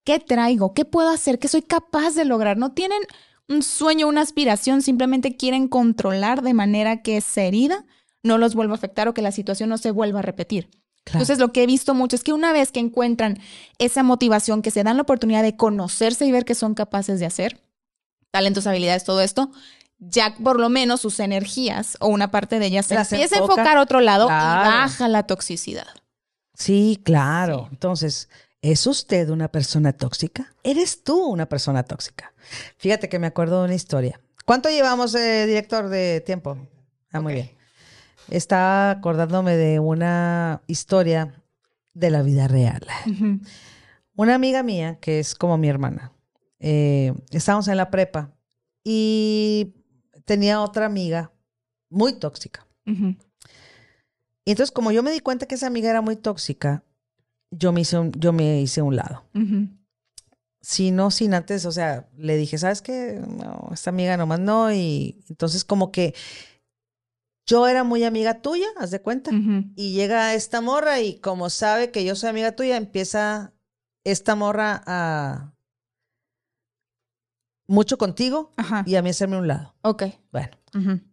[0.04, 0.74] ¿Qué traigo?
[0.74, 1.38] ¿Qué puedo hacer?
[1.38, 2.56] ¿Qué soy capaz de lograr?
[2.56, 3.00] No tienen
[3.48, 7.84] un sueño, una aspiración, simplemente quieren controlar de manera que esa herida
[8.22, 10.70] no los vuelva a afectar o que la situación no se vuelva a repetir.
[11.04, 11.18] Claro.
[11.18, 13.38] Entonces, lo que he visto mucho es que una vez que encuentran
[13.78, 17.26] esa motivación, que se dan la oportunidad de conocerse y ver qué son capaces de
[17.26, 17.60] hacer,
[18.30, 19.50] talentos, habilidades, todo esto,
[20.04, 23.38] ya por lo menos sus energías o una parte de ellas se Las empieza a
[23.38, 23.54] enfoca.
[23.60, 24.68] enfocar a otro lado Claro.
[24.68, 25.86] y baja la toxicidad.
[26.54, 27.66] Sí, claro.
[27.68, 27.68] Sí.
[27.72, 28.28] Entonces,
[28.62, 30.52] ¿es usted una persona tóxica?
[30.64, 32.32] ¿Eres tú una persona tóxica?
[32.78, 34.20] Fíjate que me acuerdo de una historia.
[34.44, 36.58] ¿Cuánto llevamos, eh, director, de tiempo?
[37.12, 37.50] Ah, muy bien.
[38.28, 41.34] Estaba acordándome de una historia
[41.94, 42.84] de la vida real.
[44.16, 46.12] Una amiga mía, que es como mi hermana,
[46.58, 48.30] eh, estábamos en la prepa
[48.84, 49.74] y
[50.24, 51.32] tenía otra amiga
[51.90, 52.66] muy tóxica.
[54.44, 56.82] Y entonces, como yo me di cuenta que esa amiga era muy tóxica,
[57.50, 59.24] yo me hice un, yo me hice un lado.
[60.60, 63.20] Si no, sin antes, o sea, le dije, ¿sabes qué?
[63.26, 64.72] No, esta amiga nomás no.
[64.72, 66.14] Y entonces, como que
[67.46, 69.30] yo era muy amiga tuya, haz de cuenta.
[69.76, 73.52] Y llega esta morra y como sabe que yo soy amiga tuya, empieza
[74.04, 75.54] esta morra a
[77.66, 78.84] mucho contigo Ajá.
[78.86, 79.74] y a mí hacerme un lado.
[79.82, 80.04] Ok.
[80.30, 80.50] Bueno.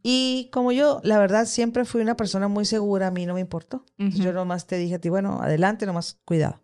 [0.03, 3.41] Y como yo, la verdad, siempre fui una persona muy segura, a mí no me
[3.41, 3.85] importó.
[3.97, 6.61] Yo nomás te dije a ti, bueno, adelante, nomás cuidado.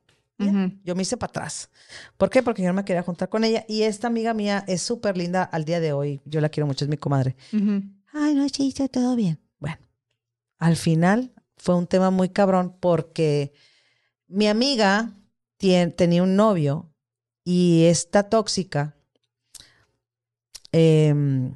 [0.84, 1.70] Yo me hice para atrás.
[2.18, 2.44] ¿Por qué?
[2.44, 3.66] Porque yo no me quería juntar con ella.
[3.68, 6.22] Y esta amiga mía es súper linda al día de hoy.
[6.26, 7.36] Yo la quiero mucho, es mi comadre.
[8.14, 9.40] Ay, no, está todo bien.
[9.60, 9.78] Bueno,
[10.58, 13.54] al final fue un tema muy cabrón porque
[14.28, 15.12] mi amiga
[15.58, 16.94] tenía un novio
[17.44, 18.96] y esta tóxica
[20.78, 21.54] em,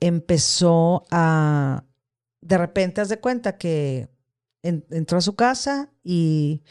[0.00, 1.84] empezó a,
[2.40, 4.08] de repente, haz de cuenta que
[4.62, 6.62] en- entró a su casa y,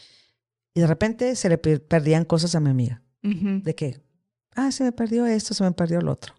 [0.74, 3.02] y de repente se le per- perdían cosas a mi amiga.
[3.62, 4.00] De que,
[4.54, 6.34] ah, se me perdió esto, se me perdió lo otro.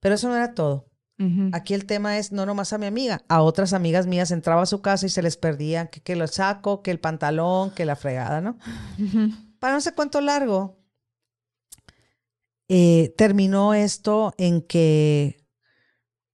[0.00, 0.88] Pero eso no era todo.
[1.18, 1.50] Ujú.
[1.52, 4.66] Aquí el tema es no nomás a mi amiga, a otras amigas mías entraba a
[4.66, 7.96] su casa y se les perdía que, que el saco, que el pantalón, que la
[7.96, 8.56] fregada, ¿no?
[9.58, 10.77] Para no sé cuánto largo,
[12.68, 15.44] eh, terminó esto en que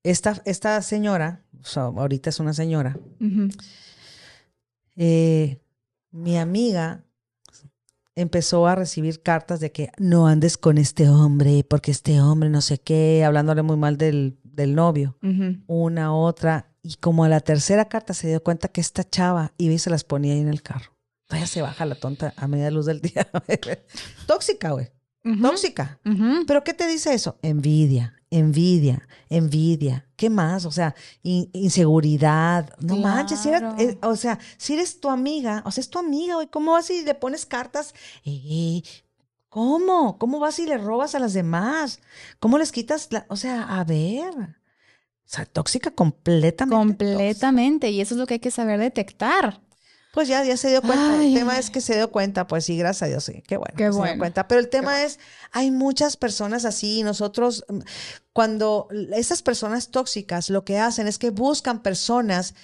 [0.02, 2.98] esta, esta señora, o sea, ahorita es una señora,
[4.96, 5.60] eh,
[6.10, 7.04] mi amiga
[8.16, 12.60] empezó a recibir cartas de que no andes con este hombre, porque este hombre no
[12.60, 15.18] sé qué, hablándole muy mal del, del novio.
[15.66, 19.74] Una, otra, y como a la tercera carta se dio cuenta que esta chava iba
[19.74, 20.92] y se las ponía ahí en el carro.
[21.26, 23.28] Todavía se baja la tonta a media luz del día.
[24.26, 24.93] Tóxica, güey.
[25.40, 25.98] Tóxica.
[26.46, 27.38] ¿Pero qué te dice eso?
[27.42, 30.06] Envidia, envidia, envidia.
[30.16, 30.64] ¿Qué más?
[30.66, 32.74] O sea, in- inseguridad.
[32.80, 35.98] No manches, si era- eh, o sea, si eres tu amiga, o sea, es tu
[35.98, 36.48] amiga, güey.
[36.48, 37.94] ¿Cómo vas y le pones cartas?
[38.24, 38.82] Eh,
[39.48, 40.18] ¿Cómo?
[40.18, 42.00] ¿Cómo vas y le robas a las demás?
[42.40, 44.34] ¿Cómo les quitas la, o sea, a ver.
[44.34, 46.66] O sea, tóxica completamente.
[47.06, 47.12] tóxica.
[47.16, 47.90] Completamente.
[47.90, 49.62] Y eso es lo que hay que saber detectar.
[50.14, 51.18] Pues ya, ya se dio cuenta.
[51.18, 51.35] Ay.
[51.35, 53.42] El tema es que se dio cuenta, pues sí, gracias a Dios, sí.
[53.46, 53.74] Qué bueno.
[53.77, 54.18] Qué que se dio bueno.
[54.18, 54.46] cuenta.
[54.46, 55.18] Pero el tema es,
[55.50, 57.81] hay muchas personas así y nosotros, mm,
[58.33, 62.54] cuando esas personas tóxicas lo que hacen es que buscan personas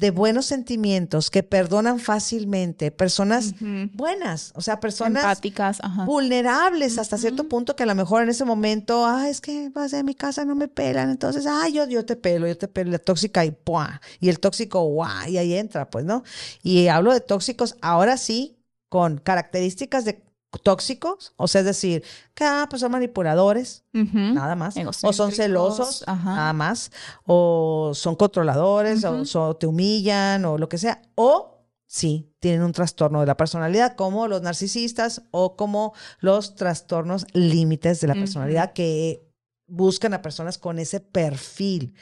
[0.00, 3.54] de buenos sentimientos, que perdonan fácilmente, personas
[3.92, 5.78] buenas, o sea, personas Empáticas.
[5.82, 6.06] Ajá.
[6.06, 9.90] vulnerables hasta cierto punto que a lo mejor en ese momento, ah, es que vas
[9.90, 12.90] de mi casa, no me pelan, entonces, ah, yo, yo te pelo, yo te pelo,
[12.92, 14.00] la tóxica y ¡pua!
[14.20, 15.28] y el tóxico, ¡guau!
[15.28, 16.24] y ahí entra, pues, ¿no?
[16.62, 18.56] Y hablo de tóxicos ahora sí,
[18.88, 20.22] con características de
[20.58, 22.02] tóxicos, o sea, es decir,
[22.34, 26.34] que, ah, pues son manipuladores, nada más, o son celosos, ajá.
[26.34, 26.90] nada más,
[27.24, 33.20] o son controladores, o te humillan, o lo que sea, o sí, tienen un trastorno
[33.20, 39.28] de la personalidad, como los narcisistas o como los trastornos límites de la personalidad, que
[39.66, 41.94] buscan a personas con ese perfil.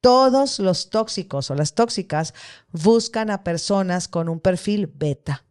[0.00, 2.34] Todos los tóxicos o las tóxicas
[2.72, 5.44] buscan a personas con un perfil beta.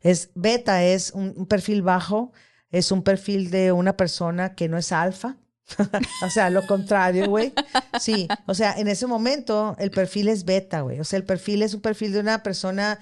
[0.00, 2.32] Es beta es un, un perfil bajo,
[2.70, 5.38] es un perfil de una persona que no es alfa,
[6.22, 7.52] o sea, lo contrario, güey.
[8.00, 11.00] Sí, o sea, en ese momento el perfil es beta, güey.
[11.00, 12.98] O sea, el perfil es un perfil de una persona,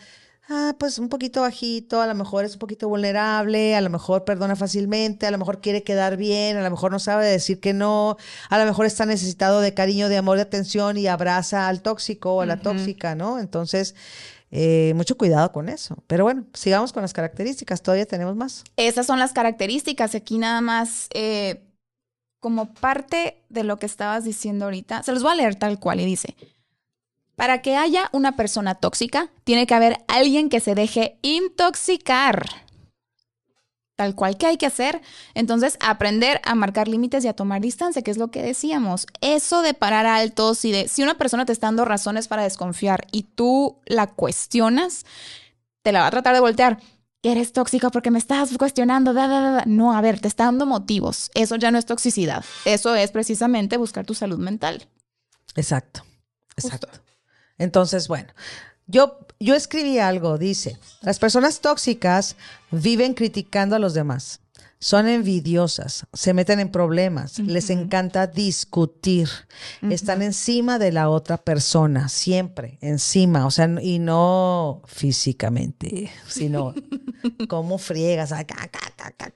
[0.49, 4.24] ah, pues un poquito bajito, a lo mejor es un poquito vulnerable, a lo mejor
[4.24, 7.72] perdona fácilmente, a lo mejor quiere quedar bien, a lo mejor no sabe decir que
[7.72, 8.16] no,
[8.51, 12.35] a lo mejor está necesitado de cariño, de amor, de atención y abraza al tóxico
[12.35, 13.39] o a la tóxica, ¿no?
[13.39, 13.95] Entonces,
[14.51, 15.96] eh, mucho cuidado con eso.
[16.07, 18.64] Pero bueno, sigamos con las características, todavía tenemos más.
[18.76, 20.14] Esas son las características.
[20.14, 21.62] Aquí nada más, eh,
[22.40, 26.01] como parte de lo que estabas diciendo ahorita, se los voy a leer tal cual
[26.01, 26.34] y dice,
[27.36, 32.68] para que haya una persona tóxica, tiene que haber alguien que se deje intoxicar.
[33.99, 35.03] Tal cual que hay que hacer.
[35.34, 39.09] Entonces, aprender a marcar límites y a tomar distancia, que es lo que decíamos.
[39.20, 43.09] Eso de parar altos y de si una persona te está dando razones para desconfiar
[43.11, 45.05] y tú la cuestionas,
[45.82, 46.78] te la va a tratar de voltear.
[47.22, 49.12] Que eres tóxico porque me estás cuestionando.
[49.66, 51.32] No, a ver, te está dando motivos.
[51.34, 52.44] Eso ya no es toxicidad.
[52.64, 54.86] Eso es precisamente buscar tu salud mental.
[55.57, 56.05] Exacto.
[56.57, 56.86] Exacto.
[57.59, 58.32] Entonces, bueno,
[58.86, 62.36] yo, yo escribí algo, dice, las personas tóxicas
[62.71, 64.41] viven criticando a los demás,
[64.81, 69.29] son envidiosas, se meten en problemas, les encanta discutir,
[69.83, 76.75] están encima de la otra persona, siempre, encima, o sea, y no físicamente, sino
[77.49, 78.33] cómo friegas,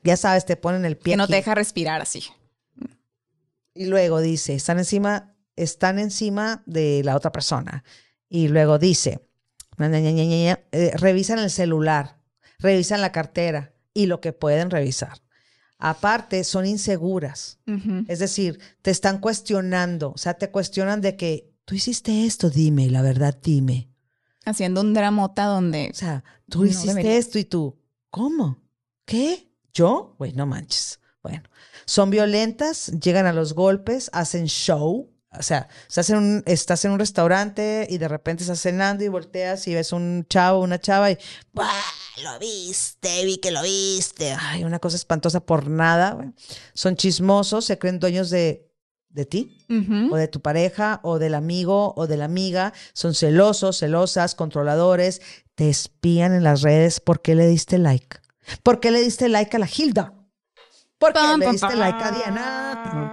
[0.05, 1.15] ya sabes, te ponen el pie.
[1.15, 1.33] Que no aquí.
[1.33, 2.23] te deja respirar así.
[3.75, 7.85] Y luego dice, están encima, están encima de la otra persona.
[8.29, 9.27] Y luego dice,
[9.79, 12.22] eh, revisan el celular,
[12.63, 15.21] revisan la cartera y lo que pueden revisar.
[15.79, 17.59] Aparte, son inseguras.
[18.07, 22.89] Es decir, te están cuestionando, o sea, te cuestionan de que tú hiciste esto, dime,
[22.89, 23.89] la verdad, dime.
[24.45, 25.91] Haciendo un dramota donde...
[25.91, 27.79] O sea, tú hiciste esto y tú,
[28.11, 28.63] ¿cómo?
[29.05, 29.51] ¿Qué?
[29.75, 30.15] ¿Yo?
[30.19, 31.01] Güey, no manches.
[31.21, 31.43] Bueno,
[31.85, 36.91] son violentas, llegan a los golpes, hacen show, o sea, estás en, un, estás en
[36.91, 41.11] un restaurante y de repente estás cenando y volteas y ves un chavo, una chava
[41.11, 41.19] y
[42.21, 44.37] lo viste, vi que lo viste.
[44.39, 46.33] Ay, una cosa espantosa por nada.
[46.75, 48.71] Son chismosos, se creen dueños de,
[49.09, 49.65] de ti
[50.11, 52.73] o de tu pareja o del amigo o de la amiga.
[52.93, 55.23] Son celosos, celosas, controladores.
[55.55, 57.01] Te espían en las redes.
[57.01, 58.19] ¿Por qué le diste like?
[58.63, 60.15] ¿Por qué le diste like a la Hilda?
[61.03, 63.11] ¿Por qué le diste like a Diana?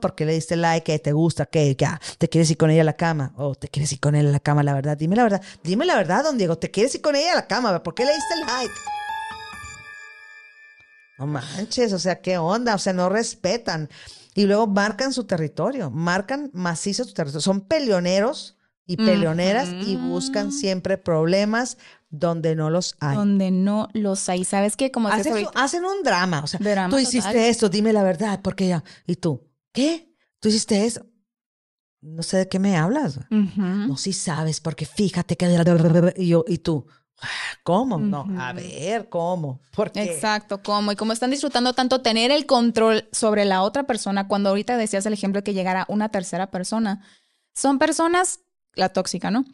[0.00, 0.84] ¿Por qué le diste like?
[0.84, 1.44] que ¿Te gusta?
[1.44, 1.76] ¿Qué?
[2.16, 3.34] ¿Te quieres ir con ella a la cama?
[3.36, 4.62] ¿O te quieres ir con él a la cama?
[4.62, 5.42] La verdad, dime la verdad.
[5.62, 6.56] Dime la verdad, don Diego.
[6.56, 7.82] ¿Te quieres ir con ella a la cama?
[7.82, 8.74] ¿Por qué le diste like?
[11.18, 12.74] No manches, o sea, ¿qué onda?
[12.74, 13.90] O sea, no respetan.
[14.34, 17.42] Y luego marcan su territorio, marcan macizo su territorio.
[17.42, 18.56] Son peleoneros
[18.90, 21.78] y peleoneras y buscan siempre problemas,
[22.08, 23.16] donde no los hay.
[23.16, 24.44] Donde no los hay.
[24.44, 24.90] ¿Sabes qué?
[24.90, 26.42] Como hacen, hacen un drama.
[26.42, 28.82] O sea, tú hiciste esto, dime la verdad, porque ya.
[29.06, 29.48] ¿Y tú?
[29.72, 30.12] ¿Qué?
[30.40, 31.06] ¿Tú hiciste eso?
[32.00, 33.20] No sé de qué me hablas.
[33.30, 35.46] No, sí sabes, porque fíjate que.
[36.16, 36.86] Y yo, y tú.
[37.62, 37.98] ¿Cómo?
[37.98, 39.60] No, a ver, ¿cómo?
[39.76, 40.02] ¿Por qué?
[40.02, 40.90] Exacto, ¿cómo?
[40.90, 45.04] Y como están disfrutando tanto tener el control sobre la otra persona, cuando ahorita decías
[45.06, 47.04] el ejemplo de que llegara una tercera persona,
[47.52, 48.40] son personas,
[48.74, 49.44] la tóxica, ¿no?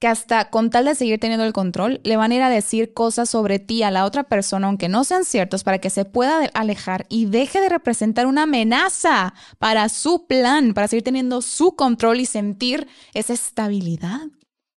[0.00, 2.94] que hasta con tal de seguir teniendo el control, le van a ir a decir
[2.94, 6.46] cosas sobre ti a la otra persona, aunque no sean ciertos, para que se pueda
[6.54, 12.18] alejar y deje de representar una amenaza para su plan, para seguir teniendo su control
[12.18, 14.22] y sentir esa estabilidad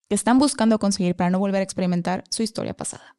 [0.09, 3.15] que están buscando conseguir para no volver a experimentar su historia pasada.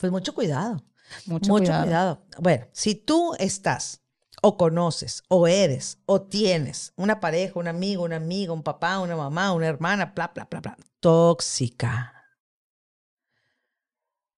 [0.00, 0.82] Pues mucho cuidado.
[1.26, 1.84] Mucho, cuidado.
[1.84, 2.22] cuidado.
[2.40, 4.02] Bueno, si tú estás
[4.42, 9.16] o conoces, o eres, o tienes una pareja, un amigo, una amiga, un papá, una
[9.16, 12.19] mamá, una hermana, bla, bla, bla, bla, tóxica.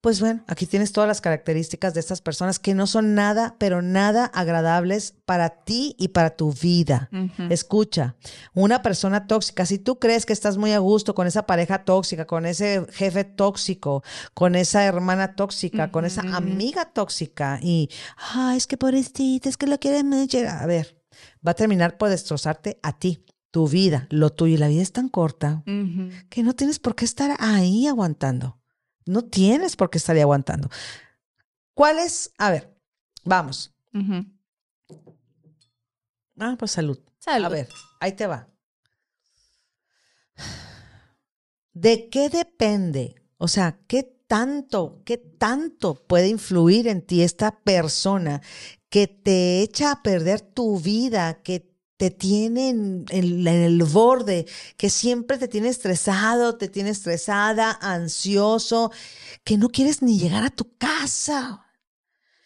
[0.02, 3.82] Pues bueno, aquí tienes todas las características de estas personas que no son nada, pero
[3.82, 7.08] nada agradables para ti y para tu vida.
[7.50, 8.16] Escucha,
[8.52, 12.26] una persona tóxica, si tú crees que estás muy a gusto con esa pareja tóxica,
[12.26, 14.02] con ese jefe tóxico,
[14.34, 17.88] con esa hermana tóxica, con esa amiga tóxica y,
[18.34, 21.00] ah, es que pobrecita, es que lo quieren A ver,
[21.46, 24.54] va a terminar por destrozarte a ti tu vida, lo tuyo.
[24.54, 25.62] Y la vida es tan corta
[26.28, 28.61] que no tienes por qué estar ahí aguantando.
[29.06, 30.68] No tienes por qué estar aguantando.
[31.74, 32.32] ¿Cuál es?
[32.38, 32.74] A ver,
[33.24, 33.74] vamos.
[36.38, 36.98] Ah, pues salud.
[37.18, 37.46] Salud.
[37.46, 37.68] A ver,
[38.00, 38.48] ahí te va.
[41.72, 43.14] ¿De qué depende?
[43.38, 48.40] O sea, ¿qué tanto, qué tanto puede influir en ti esta persona
[48.88, 51.71] que te echa a perder tu vida, que
[52.02, 54.44] te tiene en, el borde,
[54.76, 58.90] que siempre te tiene estresado, te tiene estresada, ansioso,
[59.44, 61.64] que no quieres ni llegar a tu casa.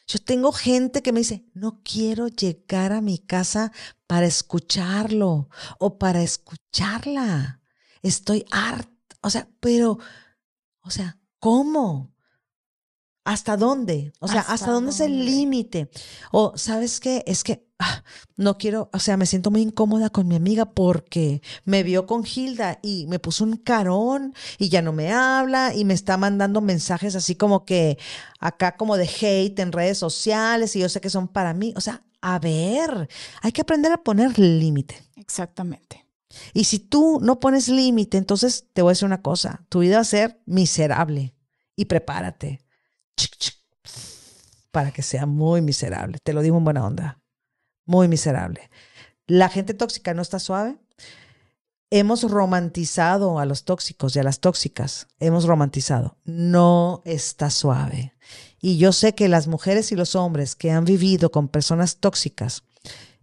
[0.07, 3.73] Yo tengo gente que me dice, no quiero llegar a mi casa
[4.07, 5.49] para escucharlo
[5.79, 7.63] o para escucharla.
[8.03, 9.17] Estoy harta.
[9.23, 9.99] O sea, pero,
[10.83, 12.15] o sea, ¿cómo?
[13.27, 14.13] ¿Hasta dónde?
[14.21, 15.91] O sea, ¿hasta, dónde, es el límite?
[16.31, 17.25] O, ¿sabes qué?
[17.27, 18.05] Es que ah,
[18.37, 22.25] no quiero, o sea, me siento muy incómoda con mi amiga porque me vio con
[22.25, 26.61] Hilda y me puso un carón y ya no me habla y me está mandando
[26.61, 27.99] mensajes así como que
[28.39, 31.75] acá como de hate en redes sociales y yo sé que son para mí.
[31.77, 33.09] O sea, a ver,
[33.43, 35.03] hay que aprender a poner límite.
[35.17, 36.07] Exactamente.
[36.55, 39.97] Y si tú no pones límite, entonces te voy a decir una cosa, tu vida
[39.97, 41.35] va a ser miserable
[41.75, 42.61] y prepárate
[44.71, 46.19] para que sea muy miserable.
[46.23, 47.19] Te lo digo en buena onda.
[47.87, 48.69] Muy miserable.
[49.27, 50.77] La gente tóxica no está suave.
[51.89, 55.09] Hemos romantizado a los tóxicos y a las tóxicas.
[55.19, 56.19] Hemos romantizado.
[56.25, 58.13] No está suave.
[58.61, 62.65] Y yo sé que las mujeres y los hombres que han vivido con personas tóxicas,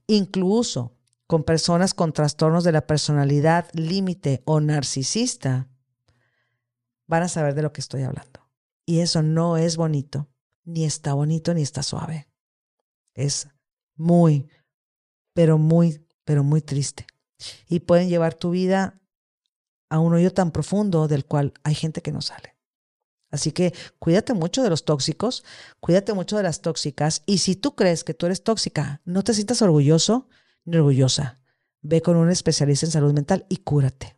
[0.08, 0.96] incluso
[1.28, 5.68] con personas con trastornos de la personalidad límite o narcisista,
[7.06, 8.43] van a saber de lo que estoy hablando.
[8.86, 10.28] Y eso no es bonito,
[10.66, 12.28] ni está bonito, ni está suave.
[13.14, 13.48] Es
[13.96, 14.50] muy,
[15.34, 17.06] pero muy, pero muy triste.
[17.68, 19.00] Y pueden llevar tu vida
[19.90, 22.56] a un hoyo tan profundo del cual hay gente que no sale.
[23.30, 25.44] Así que cuídate mucho de los tóxicos,
[25.80, 27.24] cuídate mucho de las tóxicas.
[27.26, 30.28] Y si tú crees que tú eres tóxica, no te sientas orgulloso
[30.66, 31.40] ni orgullosa.
[31.82, 34.16] Ve con un especialista en salud mental y cúrate.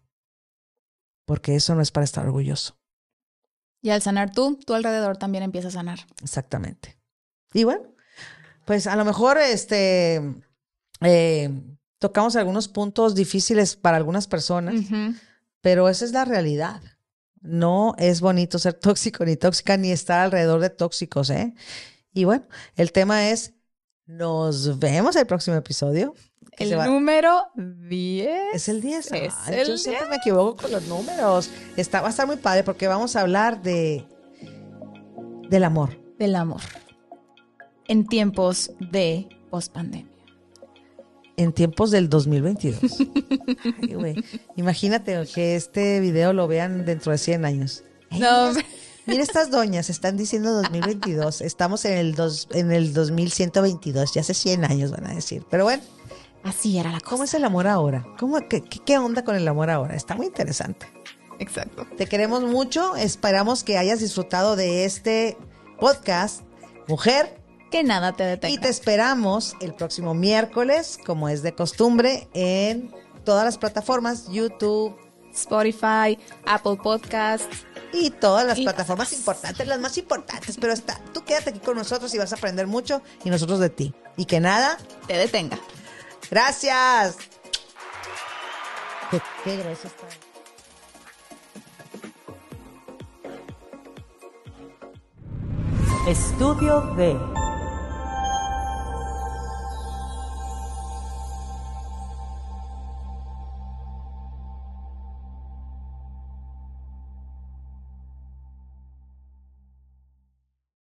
[1.25, 2.77] Porque eso no es para estar orgulloso.
[3.85, 5.99] Y al sanar tú, tu alrededor también empieza a sanar.
[6.23, 6.97] Exactamente.
[7.53, 7.83] Y bueno,
[8.65, 10.23] pues a lo mejor este
[11.01, 11.51] eh,
[11.99, 14.73] tocamos algunos puntos difíciles para algunas personas,
[15.61, 16.81] pero esa es la realidad.
[17.41, 21.53] No es bonito ser tóxico ni tóxica ni estar alrededor de tóxicos, ¿eh?
[22.11, 23.53] Y bueno, el tema es,
[24.07, 26.15] nos vemos el próximo episodio.
[26.57, 28.29] El número 10.
[28.53, 29.09] Es el 10.
[29.67, 31.49] yo siempre me equivoco con los números.
[31.75, 34.05] Está, va a estar muy padre porque vamos a hablar de
[35.49, 35.97] del amor.
[36.17, 36.61] Del amor.
[37.87, 40.11] En tiempos de pospandemia.
[41.37, 42.79] En tiempos del 2022.
[44.55, 47.83] Imagínate que este video lo vean dentro de 100 años.
[48.11, 48.53] No.
[49.05, 51.41] Mira, estas doñas están diciendo 2022.
[51.41, 54.13] Estamos en el, dos, en el 2122.
[54.13, 55.43] Ya hace 100 años van a decir.
[55.49, 55.83] Pero bueno.
[56.45, 57.09] Así era la cosa.
[57.09, 58.05] ¿Cómo es el amor ahora?
[58.19, 59.95] ¿Cómo, qué, qué, onda con el amor ahora?
[59.95, 60.85] Está muy interesante.
[61.39, 61.87] Exacto.
[61.97, 62.95] Te queremos mucho.
[62.95, 65.37] Esperamos que hayas disfrutado de este
[65.79, 66.43] podcast.
[66.87, 67.41] Mujer.
[67.71, 68.53] Que nada te detenga.
[68.53, 72.93] Y te esperamos el próximo miércoles, como es de costumbre, en
[73.23, 74.95] todas las plataformas, YouTube,
[75.33, 77.65] Spotify, Apple Podcasts.
[77.91, 80.57] Y todas las plataformas importantes, las más importantes.
[80.61, 83.69] Pero está, tú quédate aquí con nosotros y vas a aprender mucho y nosotros de
[83.69, 83.95] ti.
[84.15, 84.77] Y que nada
[85.07, 85.57] te detenga.
[86.29, 87.17] Gracias.
[89.11, 89.93] Qué, qué gracias.
[96.07, 97.17] Estudio B.